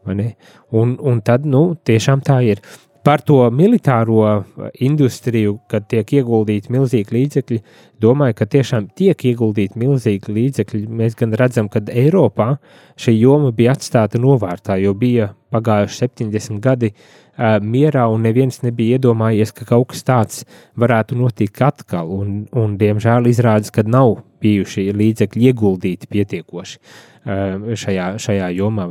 Un, 0.05 0.97
un 0.99 1.21
tad, 1.25 1.45
nu, 1.47 1.71
tiešām 1.87 2.21
tā 2.27 2.41
ir. 2.45 2.61
Par 3.03 3.19
to 3.19 3.41
militāro 3.51 4.45
industriju, 4.79 5.57
kad 5.67 5.89
tiek 5.91 6.07
ieguldīti 6.21 6.71
milzīgi 6.71 7.11
līdzekļi, 7.11 7.57
domāju, 7.99 8.37
ka 8.39 8.47
tiešām 8.55 8.87
tiek 8.95 9.25
ieguldīti 9.27 9.81
milzīgi 9.81 10.31
līdzekļi. 10.31 10.85
Mēs 10.87 11.19
gan 11.19 11.35
redzam, 11.35 11.67
ka 11.67 11.83
Eiropā 11.91 12.53
šī 12.95 13.17
joma 13.17 13.51
bija 13.51 13.75
atstāta 13.75 14.21
novārtā, 14.23 14.79
jo 14.79 14.95
bija 14.95 15.33
pagājuši 15.51 15.99
70 16.05 16.63
gadi 16.63 16.93
uh, 16.93 17.59
mierā, 17.59 18.07
un 18.07 18.23
neviens 18.23 18.63
nebija 18.63 18.95
iedomājies, 18.95 19.51
ka 19.51 19.67
kaut 19.67 19.91
kas 19.91 20.07
tāds 20.07 20.45
varētu 20.79 21.19
notikt 21.19 21.59
atkal. 21.59 22.07
Un, 22.07 22.45
un 22.55 22.79
diemžēl 22.79 23.27
izrādās, 23.27 23.73
ka 23.75 23.83
nav 23.83 24.21
bijuši 24.43 24.93
līdzekļi 24.95 25.51
ieguldīti 25.51 26.07
pietiekoši. 26.07 26.79
Uh, 26.79 27.12
šajā, 27.25 28.07
šajā 28.19 28.49
jomā. 28.57 28.87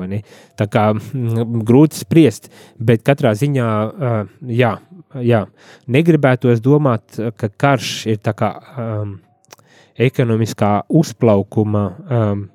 Tā 0.57 0.66
kā 0.72 0.87
mm, 0.95 1.61
grūti 1.68 2.03
spriest, 2.03 2.49
bet 2.78 3.05
katrā 3.05 3.35
ziņā, 3.39 3.68
eh, 3.93 4.33
jā, 4.62 4.72
jā 5.20 5.45
negribētos 5.87 6.62
domāt, 6.64 7.20
ka 7.37 7.49
karš 7.49 7.93
ir 8.12 8.22
tā 8.24 8.35
kā 8.37 8.55
um, 8.57 9.18
ekonomiskā 10.01 10.83
uzplaukuma 10.89 11.85
um, 11.93 12.47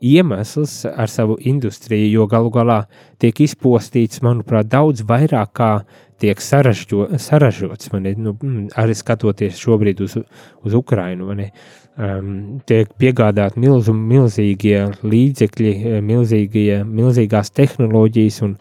iemesls 0.00 0.84
ar 0.88 1.10
savu 1.10 1.36
industriju, 1.40 2.10
jo 2.12 2.26
galu 2.30 2.50
galā 2.54 2.82
tiek 3.18 3.40
izpostīts, 3.44 4.22
manuprāt, 4.24 4.68
daudz 4.70 5.02
vairāk 5.06 5.52
kā 5.58 5.72
tiek 6.18 6.40
saražģo, 6.42 7.08
saražots. 7.22 7.90
Nu, 7.92 8.34
mm, 8.34 8.70
arī 8.78 8.94
skatoties 8.98 9.58
šobrīd 9.58 10.02
uz, 10.02 10.16
uz 10.66 10.74
Ukrajinu, 10.74 11.30
um, 11.30 12.32
tiek 12.66 12.90
piegādāti 12.98 13.62
milzu, 13.62 13.94
milzīgie 13.94 14.84
līdzekļi, 15.02 16.00
milzīgie, 16.04 16.82
milzīgās 16.84 17.52
tehnoloģijas 17.54 18.42
un, 18.46 18.56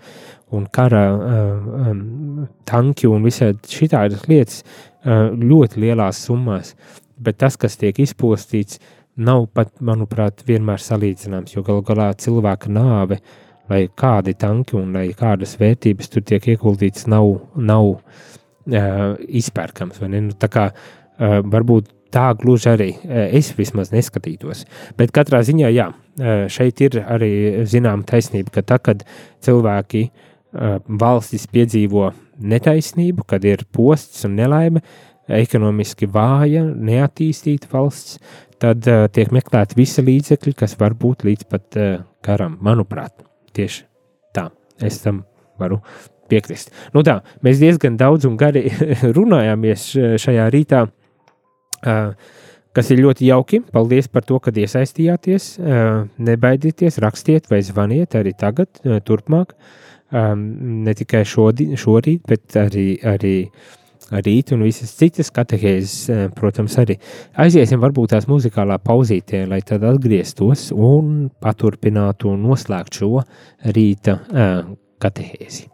un 0.53 0.67
kara 0.73 1.05
um, 1.13 2.47
tanki 2.65 3.09
un 3.09 3.25
visādi 3.25 3.73
šitādas 3.73 4.27
lietas 4.29 4.61
uh, 4.63 5.33
ļoti 5.33 5.85
lielās 5.87 6.21
summās. 6.27 6.75
Bet 7.17 7.39
tas, 7.41 7.57
kas 7.57 7.79
tiek 7.81 7.97
izpostīts, 7.97 8.77
nav 9.17 9.47
pat, 9.53 9.73
manuprāt, 9.81 10.43
vienmēr 10.47 10.81
salīdzināms, 10.81 11.55
jo 11.55 11.63
galu 11.65 11.83
galā 11.85 12.11
cilvēka 12.17 12.71
nāve, 12.71 13.19
lai 13.67 13.83
kādi 13.99 14.35
tanki 14.39 14.77
un 14.79 14.93
lai 14.95 15.09
kādas 15.17 15.57
vērtības 15.59 16.13
tur 16.13 16.23
tiek 16.27 16.45
ieguldītas, 16.53 17.07
nav, 17.11 17.33
nav 17.55 17.89
uh, 17.97 19.17
izpērkams. 19.27 20.03
Nu, 20.13 20.37
tā 20.39 20.51
kā 20.53 20.69
uh, 20.71 21.39
varbūt 21.43 21.91
tā 22.13 22.29
gluži 22.39 22.69
arī 22.71 22.89
es 23.35 23.51
vismaz 23.57 23.91
neskatītos. 23.91 24.63
Bet 24.99 25.11
katrā 25.15 25.41
ziņā, 25.43 25.71
jā, 25.75 25.89
šeit 26.51 26.81
ir 26.85 27.01
arī 27.03 27.31
zināma 27.67 28.07
taisnība, 28.07 28.53
ka 28.55 28.63
tad, 28.63 28.83
kad 28.85 29.03
cilvēki 29.43 30.07
valstis 30.87 31.45
piedzīvo 31.51 32.11
netaisnību, 32.39 33.25
kad 33.27 33.45
ir 33.45 33.65
posts 33.75 34.25
un 34.27 34.37
nelaime, 34.39 34.81
ekonomiski 35.27 36.07
vāja, 36.07 36.63
neattīstīta 36.63 37.69
valsts, 37.73 38.21
tad 38.61 38.87
uh, 38.89 39.05
tiek 39.13 39.31
meklēti 39.35 39.77
visi 39.77 40.03
līdzekļi, 40.05 40.53
kas 40.57 40.77
var 40.79 40.95
būt 40.97 41.25
līdz 41.27 41.47
pat 41.51 41.79
uh, 41.79 41.97
karam. 42.25 42.57
Manuprāt, 42.65 43.13
tieši 43.57 43.83
tā. 44.35 44.49
Es 44.83 45.01
tam 45.03 45.23
varu 45.59 45.79
piekrist. 46.29 46.73
Nu 46.93 47.03
tā, 47.07 47.19
mēs 47.45 47.61
diezgan 47.61 47.97
daudz 47.99 48.27
un 48.29 48.37
gari 48.39 48.67
runājāmies 49.17 49.89
šajā 50.21 50.49
rītā. 50.53 50.85
Uh, 51.77 52.11
kas 52.77 52.91
ir 52.93 53.01
ļoti 53.01 53.31
jauki. 53.31 53.61
Paldies 53.73 54.09
par 54.11 54.25
to, 54.27 54.37
ka 54.43 54.53
iesaistījāties. 54.53 55.55
Nebaidieties, 56.21 56.99
rakstiet 57.01 57.49
vai 57.49 57.63
zvaniet 57.65 58.13
arī 58.19 58.35
tagad, 58.37 58.69
turpmāk. 59.07 59.55
Ne 60.13 60.93
tikai 60.93 61.23
šodien, 61.25 61.73
šorīt, 61.79 62.21
bet 62.29 62.53
arī, 62.61 62.85
arī 63.01 63.33
rīt 64.12 64.52
un 64.52 64.64
visas 64.66 64.92
citas 64.98 65.30
katehēzes, 65.32 66.32
protams, 66.36 66.76
arī. 66.82 66.98
Aiziesim 67.40 67.80
varbūt 67.82 68.12
tās 68.14 68.28
muzikālā 68.30 68.78
pauzītē, 68.82 69.44
lai 69.48 69.62
tad 69.66 69.86
atgrieztos 69.88 70.70
un 70.72 71.30
paturpinātu 71.42 72.32
un 72.34 72.42
noslēgtu 72.48 73.02
šo 73.02 73.22
rīta 73.76 74.18
katehēzi. 75.02 75.68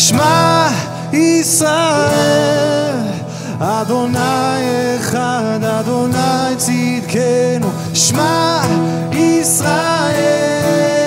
Smile 0.00 1.00
ישראל, 1.12 2.96
אדוני 3.58 4.16
אחד, 5.00 5.58
אדוני 5.62 6.56
צדקנו, 6.56 7.68
שמע 7.94 8.60
ישראל. 9.12 11.03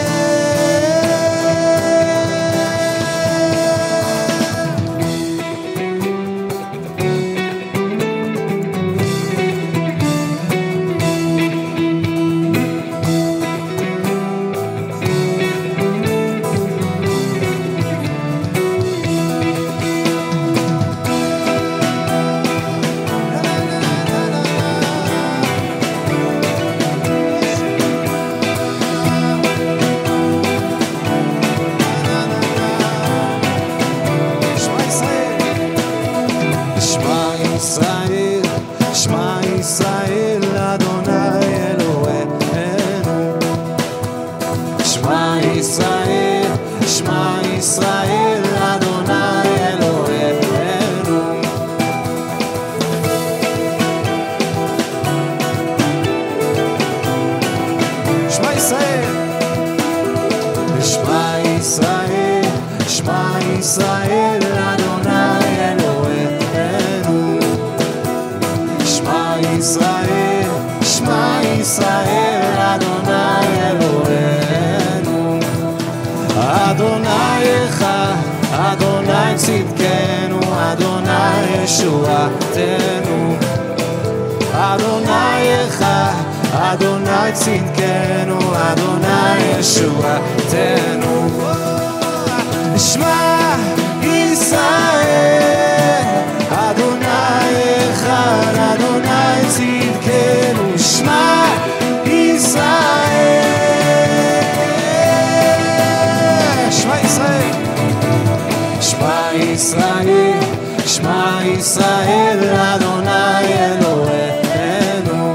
ישראל, 111.58 112.56
אדוני 112.56 113.44
אלוהינו. 113.58 115.34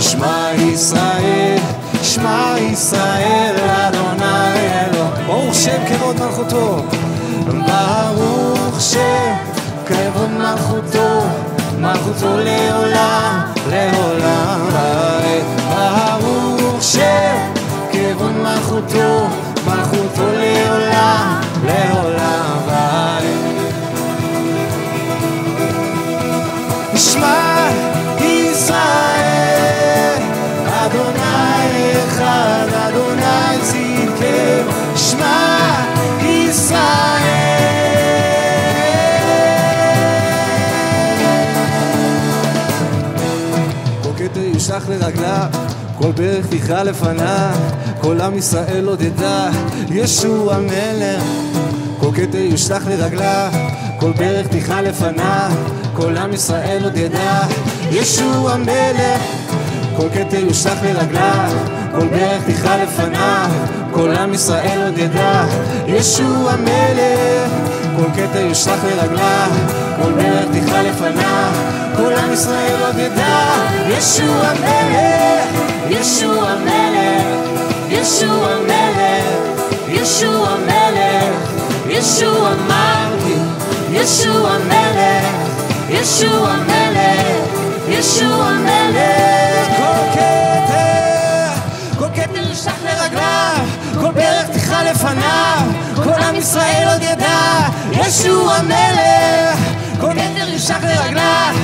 שמע 0.00 0.50
ישראל, 0.58 1.58
שמע 2.02 2.54
ישראל, 2.58 3.54
אדוני 3.68 4.54
אלוהינו. 4.56 5.26
ברוך 5.26 5.54
שם 5.54 5.82
כבוד 5.88 6.16
מלכותו. 6.20 6.84
ברוך 7.46 8.80
שם 8.80 9.34
כבוד 9.86 10.30
מלכותו. 10.30 11.20
מלכותו 11.78 12.36
לעולם, 12.36 13.40
לעולם. 13.70 14.60
ברוך 15.70 16.82
שם 16.82 17.52
כבוד 17.92 18.32
מלכותו. 18.32 19.41
לרגליו, 44.92 45.46
כל 45.98 46.12
ברך 46.12 46.46
תכרע 46.46 46.84
לפניו, 46.84 47.54
כל 48.00 48.20
עם 48.20 48.38
ישראל 48.38 48.88
עוד 48.88 49.02
ידע, 49.02 49.48
ישוע 49.88 50.58
מלך. 50.58 51.22
כל 52.00 52.10
כתר 52.14 52.38
יושלך 52.38 52.86
לרגליו, 52.86 53.52
כל 54.00 54.12
ברך 54.12 54.46
תכרע 54.46 54.82
לפניו, 54.82 55.50
כל 55.96 56.16
עם 56.16 56.32
ישראל 56.32 56.84
עוד 56.84 56.96
ידע, 56.96 57.40
ישוע 57.90 58.56
מלך. 58.56 59.22
כל 59.96 60.08
כתר 60.14 60.38
יושלך 60.38 60.78
לרגליו, 60.82 61.50
כל 61.92 62.08
ברך 62.08 62.42
תכרע 62.46 62.84
לפניו, 62.84 63.50
כל 63.92 64.16
עם 64.16 64.34
ישראל 64.34 64.82
עוד 64.86 64.98
ידע, 64.98 65.44
ישוע 65.86 66.56
מלך. 66.56 67.52
כל 67.96 68.12
כתר 68.12 68.40
יושלך 68.40 68.84
לרגליו, 68.84 69.50
כל 70.02 70.12
ברך 70.12 70.44
תכרע 70.52 70.82
לפניו, 70.82 71.52
כל 71.96 72.12
עם 72.12 72.32
ישראל 72.32 72.82
עוד 72.82 72.98
ידע, 72.98 73.54
ישוע 73.88 74.52
מלך, 74.60 75.62
ישוע 75.88 76.54
מלך, 76.64 77.26
ישוע 77.88 78.48
מלך, 78.66 79.26
ישוע 79.88 80.54
מלך, 80.66 81.36
ישוע 81.88 82.54
מלכי, 82.66 83.38
ישוע 83.92 84.58
מלך. 84.68 85.52
ישוע 85.92 86.54
מלך, 86.66 87.48
ישוע 87.88 88.52
מלך. 88.52 89.76
כל 89.76 90.12
כתר, 90.12 91.52
כל 91.98 92.08
כתר 92.14 92.48
יושלך 92.48 92.74
לרגליו, 92.84 93.66
כל 94.00 94.10
ברך 94.10 94.48
תכרע 94.52 94.90
לפניו, 94.90 95.62
כל 96.04 96.22
עם 96.22 96.36
ישראל 96.36 96.88
עוד 96.92 97.02
ידע, 97.02 97.68
ישוע 97.92 98.62
מלך. 98.62 99.58
כל 100.00 100.12
כתר 100.12 100.48
יושלך 100.48 100.84
לרגליו, 100.84 101.54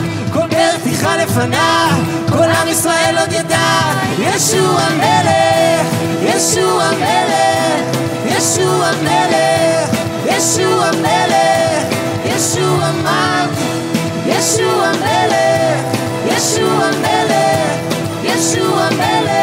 תכרע 0.99 1.17
לפניו, 1.17 1.99
כל 2.29 2.51
עם 2.51 2.69
ישראל 2.69 3.19
עוד 3.19 3.33
ידע, 3.33 3.93
ישוע 4.19 4.89
מלך, 4.97 5.87
ישוע 6.23 6.91
מלך, 6.91 7.97
ישוע 8.27 8.91
מלך, 9.03 9.91
ישוע 10.27 10.91
מלך, 11.03 11.95
ישוע 12.25 12.91
מלך. 13.03 13.79
ישוע 14.29 14.93
מלך, 14.93 15.97
ישוע 16.27 16.91
מלך, 17.01 17.81
ישוע 18.23 18.89
מלך. 18.91 19.39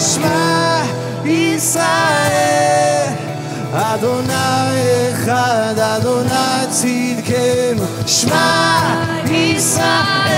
שמע 0.00 0.82
ישראל, 1.24 3.08
אדוני 3.72 4.32
אחד, 5.12 5.74
אדוני 5.78 6.66
צדקנו, 6.70 7.84
שמע 8.06 9.19
side. 9.80 10.29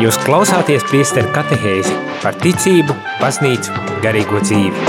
Jūs 0.00 0.16
klausāties 0.24 0.80
priesteru 0.88 1.28
katehēzi 1.34 1.92
par 2.22 2.32
ticību, 2.40 2.94
baznīcu, 3.20 3.74
garīgo 4.00 4.38
dzīvi. 4.40 4.84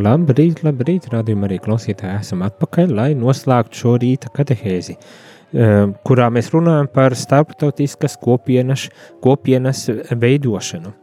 Labrīt, 0.00 0.62
labrīt, 0.64 1.10
rādījumā 1.12 1.44
arī 1.50 1.58
klausītāji 1.60 2.22
esam 2.22 2.46
atpakaļ, 2.46 2.94
lai 2.96 3.08
noslēgtu 3.20 3.82
šo 3.82 3.92
rīta 4.00 4.32
katehēzi, 4.32 4.96
eh, 4.96 5.92
kurā 6.08 6.30
mēs 6.32 6.48
runājam 6.56 6.88
par 6.88 7.12
starptautiskas 7.12 8.16
kopienas, 8.16 8.88
kopienas 9.20 9.90
veidošanu. 10.08 10.94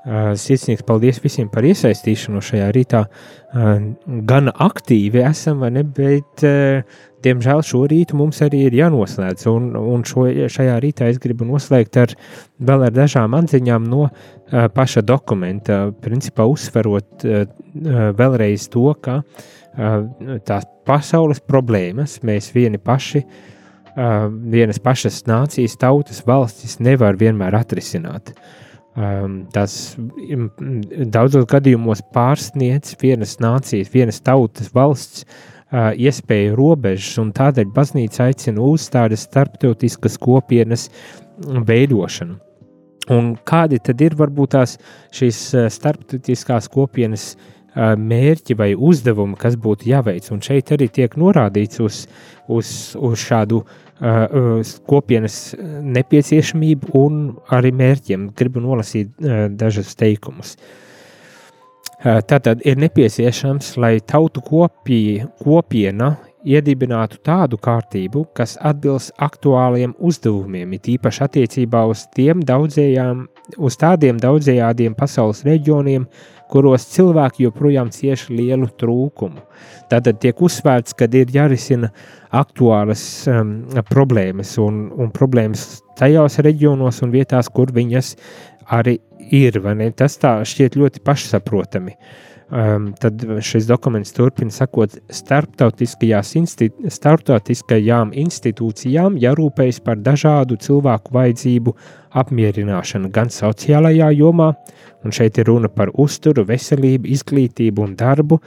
Sirsnīgs 0.00 0.84
paldies 0.88 1.18
visiem 1.20 1.50
par 1.52 1.66
iesaistīšanu 1.68 2.40
šajā 2.44 2.70
rītā. 2.72 3.02
Gan 4.30 4.48
aktīvi 4.48 5.20
esam, 5.28 5.60
ne, 5.68 5.82
bet, 5.84 6.44
diemžēl, 7.24 7.60
šo 7.66 7.82
rītu 7.90 8.16
mums 8.16 8.40
arī 8.46 8.62
ir 8.68 8.76
jānoslēdz. 8.78 9.44
Un, 9.52 9.66
un 9.76 10.04
šo, 10.08 10.24
šajā 10.52 10.78
rītā 10.80 11.10
es 11.12 11.20
gribu 11.20 11.44
noslēgt 11.48 11.98
ar 12.00 12.14
vēl 12.64 12.86
ar 12.88 12.96
dažām 12.96 13.36
atziņām 13.36 13.90
no 13.92 14.06
paša 14.48 15.04
dokumenta. 15.04 15.82
Principā 16.00 16.48
uzsverot 16.48 17.26
vēlreiz 18.16 18.70
to, 18.72 18.86
ka 19.04 19.20
tās 20.48 20.64
pasaules 20.88 21.44
problēmas 21.44 22.22
mēs 22.24 22.54
vieni 22.56 22.80
paši. 22.80 23.26
Vienas 24.54 24.80
pašas 24.80 25.20
nācijas, 25.28 25.76
tautas, 25.76 26.24
valstis 26.24 26.78
nevar 26.80 27.18
vienmēr 27.20 27.58
atrisināt. 27.58 28.30
Uh, 28.30 28.58
tas 29.54 29.76
daudzos 31.14 31.46
gadījumos 31.50 32.02
pārsniedz 32.14 32.96
vienas 33.00 33.36
nācijas, 33.38 33.92
vienas 33.92 34.20
tautas 34.20 34.72
valsts 34.74 35.24
iespēju 35.70 36.56
robežas, 36.58 37.18
un 37.22 37.30
tādēļ 37.30 37.70
baznīca 37.74 38.26
aicina 38.26 38.64
uz 38.66 38.88
tādas 38.90 39.28
starptautiskas 39.28 40.18
kopienas 40.18 40.88
veidošanu. 41.38 42.40
Un 43.10 43.32
kādi 43.46 43.78
tad 43.82 44.02
ir 44.02 44.14
varbūt 44.18 44.52
tās 44.54 44.76
šīs 45.14 45.38
starptautiskās 45.70 46.68
kopienas 46.70 47.36
mērķi 47.76 48.56
vai 48.58 48.72
uzdevumi, 48.74 49.38
kas 49.38 49.54
būtu 49.54 49.86
jāveic? 49.90 50.26
Un 50.34 50.42
šeit 50.42 50.74
arī 50.74 50.90
tiek 50.90 51.14
norādīts 51.18 51.78
uz, 51.82 52.02
uz, 52.50 52.74
uz 52.98 53.22
šādu 53.22 53.62
Uh, 53.62 53.89
kopienas 54.88 55.54
nepieciešamību 55.60 56.94
un 56.96 57.18
arī 57.52 57.72
mērķiem. 57.76 58.30
Gribu 58.36 58.62
nolasīt 58.64 59.12
dažus 59.60 59.92
teikumus. 60.00 60.56
Tātad 62.00 62.62
ir 62.64 62.78
nepieciešams, 62.80 63.74
lai 63.76 63.98
tautu 64.00 64.40
kopija, 64.40 65.26
kopiena 65.42 66.14
iedibinātu 66.40 67.18
tādu 67.20 67.58
kārtību, 67.60 68.24
kas 68.32 68.56
atbilst 68.64 69.12
aktuāliem 69.20 69.92
uzdevumiem, 69.98 70.72
it 70.78 70.88
īpaši 70.94 71.24
attiecībā 71.26 71.84
uz, 71.90 72.06
uz 73.58 73.76
tādiem 73.80 74.20
daudzējādiem 74.22 74.96
pasaules 74.96 75.44
reģioniem, 75.44 76.06
kuros 76.50 76.86
cilvēki 76.92 77.46
joprojām 77.46 77.90
cieš 77.94 78.28
lielu 78.32 78.68
trūkumu. 78.80 79.44
Tātad 79.90 80.20
tiek 80.22 80.38
uzsvērts, 80.42 80.94
ka 80.94 81.08
ir 81.10 81.30
jārisina 81.34 81.90
aktuālas 82.30 83.02
um, 83.30 83.54
problēmas 83.90 84.56
un, 84.62 84.88
un 84.94 85.10
problēmas 85.14 85.80
tajos 85.98 86.38
reģionos 86.46 87.02
un 87.04 87.14
vietās, 87.14 87.50
kur 87.50 87.72
viņas 87.74 88.14
arī 88.70 88.98
ir. 89.30 89.60
Tas 89.98 90.18
tā 90.20 90.38
šķiet 90.46 90.78
ļoti 90.78 91.02
pašsaprotami. 91.06 91.96
Um, 92.50 92.88
tad 92.98 93.22
šis 93.46 93.68
dokuments 93.68 94.10
turpina 94.10 94.50
sakot, 94.50 94.96
insti 96.34 96.66
starptautiskajām 96.90 98.10
institūcijām 98.24 99.14
jārūpējas 99.22 99.78
par 99.86 100.00
dažādu 100.02 100.58
cilvēku 100.58 101.14
vajadzību 101.14 101.76
apmierināšanu 102.18 103.12
gan 103.14 103.30
sociālajā 103.30 104.10
jomā, 104.18 104.50
un 105.06 105.14
šeit 105.14 105.38
ir 105.38 105.46
runa 105.46 105.70
par 105.70 105.94
uzturu, 105.94 106.42
veselību, 106.48 107.06
izglītību 107.14 107.86
un 107.86 107.94
darbu, 107.94 108.40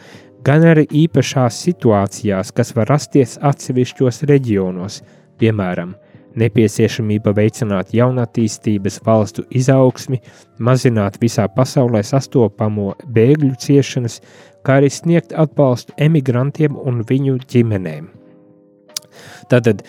gan 0.43 0.67
arī 0.67 0.83
īpašās 1.05 1.63
situācijās, 1.69 2.51
kas 2.51 2.75
var 2.75 2.91
rasties 2.91 3.37
atsevišķos 3.39 4.25
reģionos, 4.27 4.99
piemēram, 5.39 5.95
nepieciešamība 6.39 7.33
veicināt 7.37 7.93
jaunatīstības 7.95 8.99
valstu 9.05 9.45
izaugsmi, 9.49 10.19
mazināt 10.59 11.19
visā 11.21 11.47
pasaulē 11.55 12.03
sastopamo 12.05 12.93
bēgļu 13.15 13.53
ciešanas, 13.65 14.19
kā 14.63 14.79
arī 14.81 14.89
sniegt 14.93 15.35
atbalstu 15.35 15.95
emigrantiem 16.01 16.77
un 16.79 17.03
viņu 17.09 17.39
ģimenēm. 17.51 18.09
Tātad 19.51 19.83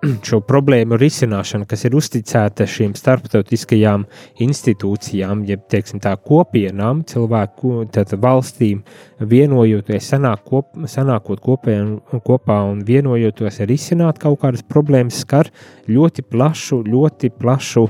šo 0.28 0.40
problēmu 0.44 0.96
risināšana, 1.00 1.66
kas 1.68 1.84
ir 1.84 1.94
uzticēta 1.98 2.64
šīm 2.68 2.94
starptautiskajām 2.96 4.06
institūcijām, 4.40 5.44
jeb 5.48 5.66
teiksim, 5.72 6.00
tā 6.02 6.14
kopienām, 6.16 7.02
cilvēku 7.08 7.84
valstīm, 8.20 8.82
vienojoties, 9.20 10.08
sanāk 10.14 10.44
kop, 10.48 10.72
sanākot 10.88 11.42
kopējā, 11.44 12.20
kopā 12.24 12.60
un 12.70 12.80
vienojoties 12.86 13.60
risināt 13.68 14.20
kaut 14.22 14.40
kādas 14.40 14.64
problēmas, 14.64 15.20
skar 15.24 15.50
ļoti 15.90 16.24
plašu, 16.30 16.80
ļoti 16.88 17.32
plašu 17.36 17.86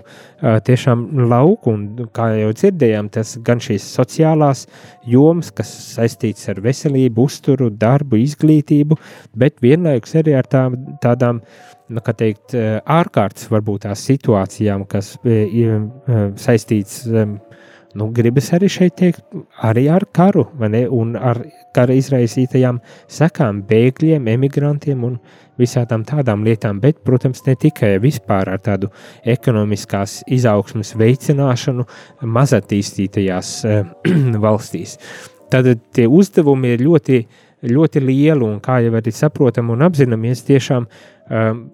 tiešām 0.67 1.07
lauku. 1.31 1.77
Un, 1.77 2.11
kā 2.15 2.31
jau 2.41 2.51
dzirdējām, 2.57 3.11
tas 3.15 3.37
gan 3.47 3.63
šīs 3.63 3.87
sociālās 3.95 4.67
jomas, 5.07 5.53
kas 5.55 5.71
saistīts 5.95 6.49
ar 6.51 6.63
veselību, 6.65 7.29
uzturu, 7.31 7.71
darbu, 7.71 8.19
izglītību, 8.25 8.99
bet 9.39 9.61
vienlaikus 9.63 10.19
arī 10.19 10.35
ar 10.41 10.49
tā, 10.51 10.67
tādām 11.05 11.45
nu, 11.91 12.03
teikt, 12.03 12.55
ārkārtas 12.87 13.51
varbūt 13.51 13.87
tās 13.89 14.07
situācijām, 14.09 14.87
kas 14.91 15.17
ir 15.27 15.89
saistīts 16.41 17.03
nu, 17.95 18.09
gribas 18.15 18.51
arī 18.55 18.69
šeit 18.71 18.97
teikt, 18.99 19.23
arī 19.67 19.87
ar 19.91 20.07
karu, 20.15 20.47
ne, 20.63 20.85
un 20.87 21.17
ar 21.19 21.43
kara 21.75 21.95
izraisītajām 21.99 22.81
sekām, 23.11 23.63
bēgļiem, 23.67 24.29
emigrantiem 24.31 25.05
un 25.07 25.19
visādām 25.61 26.05
tādām 26.09 26.45
lietām, 26.47 26.81
bet, 26.81 27.03
protams, 27.05 27.43
ne 27.47 27.57
tikai 27.61 27.97
vispār 28.03 28.53
ar 28.55 28.63
tādu 28.65 28.91
ekonomiskās 29.29 30.21
izaugsmas 30.31 30.95
veicināšanu 30.99 31.87
mazatīstītajās 32.39 33.53
uh, 33.69 33.85
valstīs. 34.47 34.97
Tad 35.51 35.67
tie 35.95 36.07
uzdevumi 36.07 36.77
ir 36.77 36.85
ļoti, 36.87 37.25
ļoti 37.67 38.03
lieli 38.05 38.47
un, 38.47 38.61
kā 38.63 38.79
jau 38.85 38.95
arī 38.97 39.13
saprotam 39.15 39.73
un 39.75 39.83
apzināmies, 39.85 40.45
tiešām 40.47 40.87
um, 41.31 41.65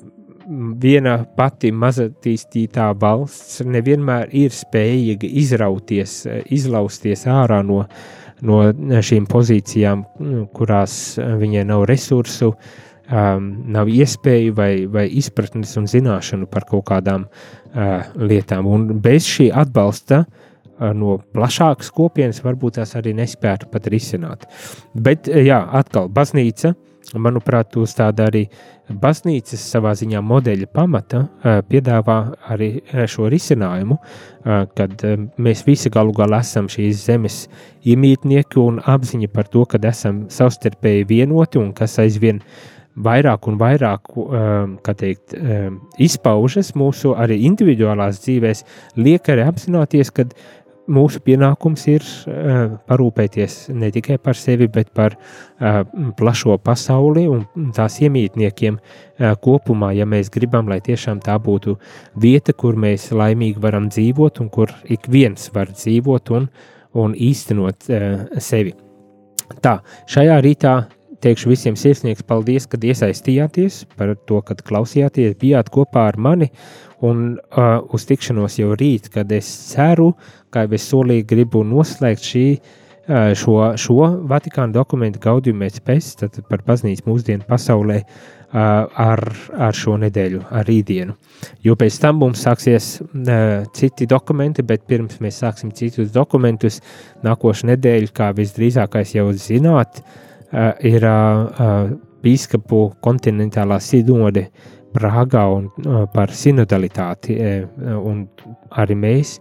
viena 0.81 1.19
pati 1.37 1.73
mazatīstītā 1.75 2.91
valsts 3.01 3.65
nevienmēr 3.67 4.31
ir 4.37 4.55
spējīga 4.55 5.31
izrauties, 5.43 6.21
izlausties 6.55 7.27
ārā 7.31 7.63
no, 7.67 7.83
no 8.47 8.63
šīm 9.11 9.27
pozīcijām, 9.31 10.05
kurās 10.55 11.17
viņai 11.19 11.65
nav 11.67 11.87
resursu, 11.91 12.53
um, 12.53 13.51
nav 13.75 13.91
iespēju 13.91 14.57
vai, 14.57 14.73
vai 14.87 15.07
izpratnes 15.19 15.77
un 15.81 15.91
zināšanu 15.91 16.49
par 16.51 16.69
kaut 16.71 16.87
kādām 16.93 17.27
uh, 17.27 18.03
lietām. 18.17 18.71
Un 18.71 18.89
bez 19.03 19.27
šī 19.27 19.51
atbalsta 19.51 20.23
uh, 20.23 20.93
no 20.95 21.19
plašākas 21.35 21.91
kopienas 21.95 22.43
varbūt 22.45 22.79
tās 22.81 22.95
arī 22.99 23.17
nespētu 23.17 23.71
pat 23.73 23.89
risināt. 23.93 24.47
Bet, 24.95 25.27
jā, 25.27 25.63
atkal, 25.81 26.11
baznīca, 26.13 26.75
manuprāt, 27.15 27.77
uz 27.79 27.95
tāda 27.97 28.27
arī 28.31 28.47
Baznīcas 28.87 29.63
savā 29.73 29.93
ziņā 29.99 30.21
modeļa 30.23 30.69
pamata 30.75 31.25
piedāvā 31.67 32.19
arī 32.55 32.69
šo 33.11 33.27
risinājumu, 33.33 33.97
kad 34.79 35.03
mēs 35.43 35.65
visi 35.67 35.91
galu 35.91 36.15
galā 36.15 36.41
esam 36.45 36.71
šīs 36.71 37.03
zemes 37.09 37.41
iemītnieki 37.87 38.61
un 38.63 38.79
apziņa 38.79 39.31
par 39.35 39.51
to, 39.51 39.65
ka 39.67 39.83
esam 39.91 40.27
savstarpēji 40.31 41.09
vienoti 41.11 41.59
un 41.63 41.73
kas 41.75 41.99
aizvien 42.03 42.43
vairāk 42.97 43.51
un 43.51 43.59
vairāk 43.61 44.15
teikt, 44.97 45.35
izpaužas 45.99 46.73
mūsu 46.79 47.17
arī 47.19 47.43
individuālās 47.49 48.23
dzīvēs, 48.23 48.63
liek 48.97 49.29
arī 49.35 49.45
apzināties, 49.51 50.15
ka 50.15 50.31
mūsu 50.93 51.21
pienākums 51.25 51.87
ir 51.91 52.05
uh, 52.05 52.77
parūpēties 52.89 53.57
ne 53.75 53.91
tikai 53.95 54.19
par 54.23 54.39
sevi, 54.39 54.69
bet 54.73 54.93
par 54.97 55.17
uh, 55.17 55.83
plašo 56.19 56.57
pasauli 56.63 57.27
un 57.31 57.73
tās 57.77 57.99
iemītniekiem 58.03 58.79
uh, 58.79 59.35
kopumā, 59.43 59.93
ja 59.97 60.07
mēs 60.09 60.31
gribam, 60.35 60.71
lai 60.71 60.81
tiešām 60.85 61.21
tā 61.25 61.39
būtu 61.43 61.77
vieta, 62.23 62.55
kur 62.55 62.79
mēs 62.79 63.11
laimīgi 63.17 63.63
varam 63.63 63.91
dzīvot 63.93 64.43
un 64.45 64.51
kur 64.53 64.73
ik 64.85 65.09
viens 65.11 65.51
var 65.55 65.73
dzīvot 65.75 66.35
un, 66.39 66.51
un 66.97 67.15
īstenot 67.15 67.91
uh, 67.91 68.27
sevi. 68.43 68.77
Tā, 69.63 69.79
šajā 70.11 70.41
rītā 70.43 70.77
teikšu 71.23 71.51
visiem 71.51 71.77
sirsnīgs 71.79 72.25
paldies, 72.27 72.67
kad 72.71 72.85
iesaistījāties 72.85 73.85
par 73.97 74.15
to, 74.29 74.41
kad 74.47 74.63
klausījāties, 74.67 75.37
bijāt 75.41 75.71
kopā 75.75 76.07
ar 76.11 76.19
mani 76.21 76.51
un 77.05 77.37
uh, 77.37 77.83
uz 77.93 78.07
tikšanos 78.09 78.59
jau 78.61 78.73
rīt, 78.79 79.11
kad 79.13 79.33
es 79.33 79.49
ceru, 79.73 80.13
jau 80.55 80.73
es 80.73 80.89
solīju, 80.89 81.27
gribu 81.29 81.65
noslēgt 81.67 82.25
šī, 82.31 82.47
uh, 82.57 83.35
šo, 83.37 83.59
šo 83.81 84.09
Vatikāna 84.31 84.73
dokumentu 84.73 85.21
Gaudium 85.23 85.63
et 85.67 85.83
Pes, 85.85 86.15
tad 86.21 86.41
par 86.49 86.65
baznīcu 86.67 87.09
mūsdienu 87.09 87.47
pasaulē 87.49 88.03
ar, 88.57 89.23
ar 89.59 89.75
šo 89.77 89.97
nedēļu, 90.01 90.41
ar 90.55 90.67
rītdienu. 90.69 91.17
Jo 91.65 91.75
pēc 91.79 91.99
tam 92.01 92.21
mums 92.23 92.45
sāksies 92.47 92.87
citi 93.77 94.07
dokumenti, 94.09 94.65
bet 94.67 94.87
pirms 94.89 95.19
mēs 95.21 95.41
sāksim 95.43 95.73
citus 95.77 96.13
dokumentus, 96.15 96.81
nākošais 97.27 97.67
nedēļa, 97.73 98.13
kā 98.17 98.31
visdrīzākais 98.37 99.17
jau 99.17 99.29
zināt, 99.37 100.01
ir 100.87 101.07
bīskapu 102.23 102.81
kontinentālā 103.05 103.81
sinode 103.83 104.47
Prāgā 104.97 105.45
un 105.53 105.71
par 106.13 106.33
sinodalitāti, 106.35 107.37
un 108.01 108.25
arī 108.81 108.97
mēs 108.99 109.37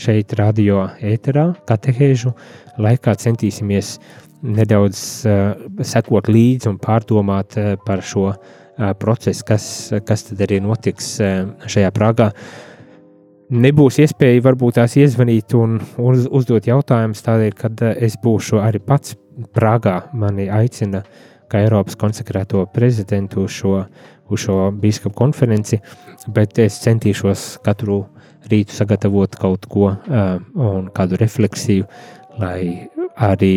šeit 0.00 0.32
radio 0.38 0.86
ēterā 1.04 1.50
katehēžu 1.68 2.32
laikā 2.80 3.14
centīsimies 3.20 3.98
nedaudz 4.40 5.00
uh, 5.28 5.52
sekot 5.84 6.30
līdzi 6.32 6.70
un 6.70 6.78
pārdomāt 6.80 7.56
uh, 7.60 7.74
par 7.84 8.00
šo 8.04 8.30
uh, 8.30 8.92
procesu, 9.00 9.44
kas, 9.46 9.64
kas 10.06 10.24
tad 10.30 10.40
arī 10.46 10.60
notiks 10.64 11.12
uh, 11.20 11.42
šajā 11.68 11.90
Prāgā. 11.96 12.30
Nebūs 13.50 13.98
iespēja 14.04 14.44
varbūt 14.46 14.78
tās 14.78 14.94
iezvanīt 14.96 15.52
un 15.58 15.80
uz, 15.98 16.24
uzdot 16.30 16.70
jautājumus 16.70 17.24
tādēļ, 17.26 17.56
kad 17.58 17.84
uh, 17.84 17.92
es 18.00 18.16
būšu 18.22 18.62
arī 18.64 18.80
pats 18.84 19.18
Prāgā. 19.56 19.98
Mani 20.16 20.48
aicina 20.52 21.04
kā 21.50 21.64
Eiropas 21.64 21.98
konsekrēto 22.00 22.64
prezidentu 22.72 23.44
šo, 23.50 23.82
uz 24.30 24.46
šo 24.46 24.70
biskupu 24.80 25.16
konferenci, 25.18 25.80
bet 26.30 26.58
es 26.62 26.78
centīšos 26.84 27.60
katru 27.66 28.04
rītu 28.50 28.74
sagatavot 28.74 29.36
kaut 29.40 29.66
ko 29.70 29.90
uh, 29.92 30.34
un 30.56 30.90
kādu 30.94 31.18
refleksiju, 31.20 31.86
lai 32.40 32.88
arī 33.20 33.54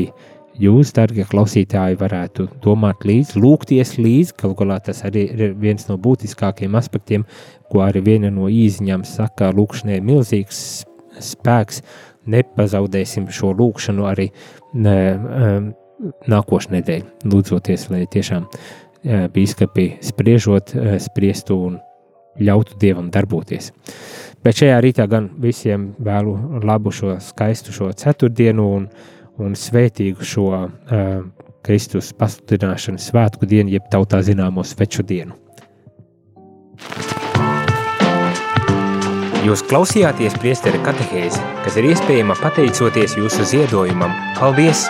jūs, 0.59 0.93
darbie 0.93 1.26
klausītāji, 1.30 1.97
varētu 2.01 2.47
domāt 2.63 3.05
līdzi, 3.07 3.39
lūgties 3.41 3.95
līdzi. 3.97 4.38
Galu 4.41 4.57
galā 4.59 4.80
tas 4.86 5.03
arī 5.07 5.26
ir 5.34 5.53
viens 5.59 5.88
no 5.89 5.97
būtiskākajiem 6.01 6.78
aspektiem, 6.78 7.28
ko 7.71 7.84
arī 7.86 8.03
viena 8.05 8.34
no 8.34 8.49
īziņām 8.51 9.05
saka, 9.07 9.53
lūkšanai 9.55 10.01
milzīgs 10.05 10.84
spēks. 11.21 11.82
Nepazaudēsim 12.30 13.26
šo 13.34 13.51
lūkšanu 13.57 14.05
arī 14.07 14.30
ne, 14.80 14.97
um, 15.13 15.65
nākošais 16.32 16.71
nedēļa. 16.71 17.09
Lūdzoties, 17.34 17.89
lai 17.91 18.05
tiešām 18.13 18.45
uh, 18.45 18.82
biskupi 19.34 19.97
spriežot, 20.04 20.76
uh, 20.76 20.93
spriestu 21.04 21.58
un 21.70 21.80
ļautu 22.39 22.78
dievam 22.82 23.10
darboties. 23.14 23.72
Bet 24.43 24.60
šajā 24.60 24.78
rītā 24.84 25.08
gan 25.08 25.30
visiem 25.39 25.91
vēlu 26.04 26.64
labu 26.66 26.91
šo 26.91 27.18
skaistu 27.24 27.76
šo 27.76 27.91
ceturtdienu 27.97 28.70
un 28.78 28.88
un 29.41 29.56
svētīgu 29.58 30.26
šo 30.28 30.49
uh, 30.54 31.14
Kristus 31.64 32.12
pasludināšanas 32.18 33.08
svētku 33.10 33.47
dienu, 33.49 33.72
jeb 33.74 33.88
tautā 33.91 34.22
zināmo 34.26 34.66
sveču 34.68 35.06
dienu. 35.08 35.38
Jūs 39.43 39.66
klausījāties 39.68 40.38
priesteri 40.39 40.80
katehēzi, 40.86 41.41
kas 41.66 41.80
ir 41.80 41.89
iespējama 41.91 42.38
pateicoties 42.39 43.18
jūsu 43.20 43.47
ziedojumam. 43.56 44.16
Paldies! 44.39 44.88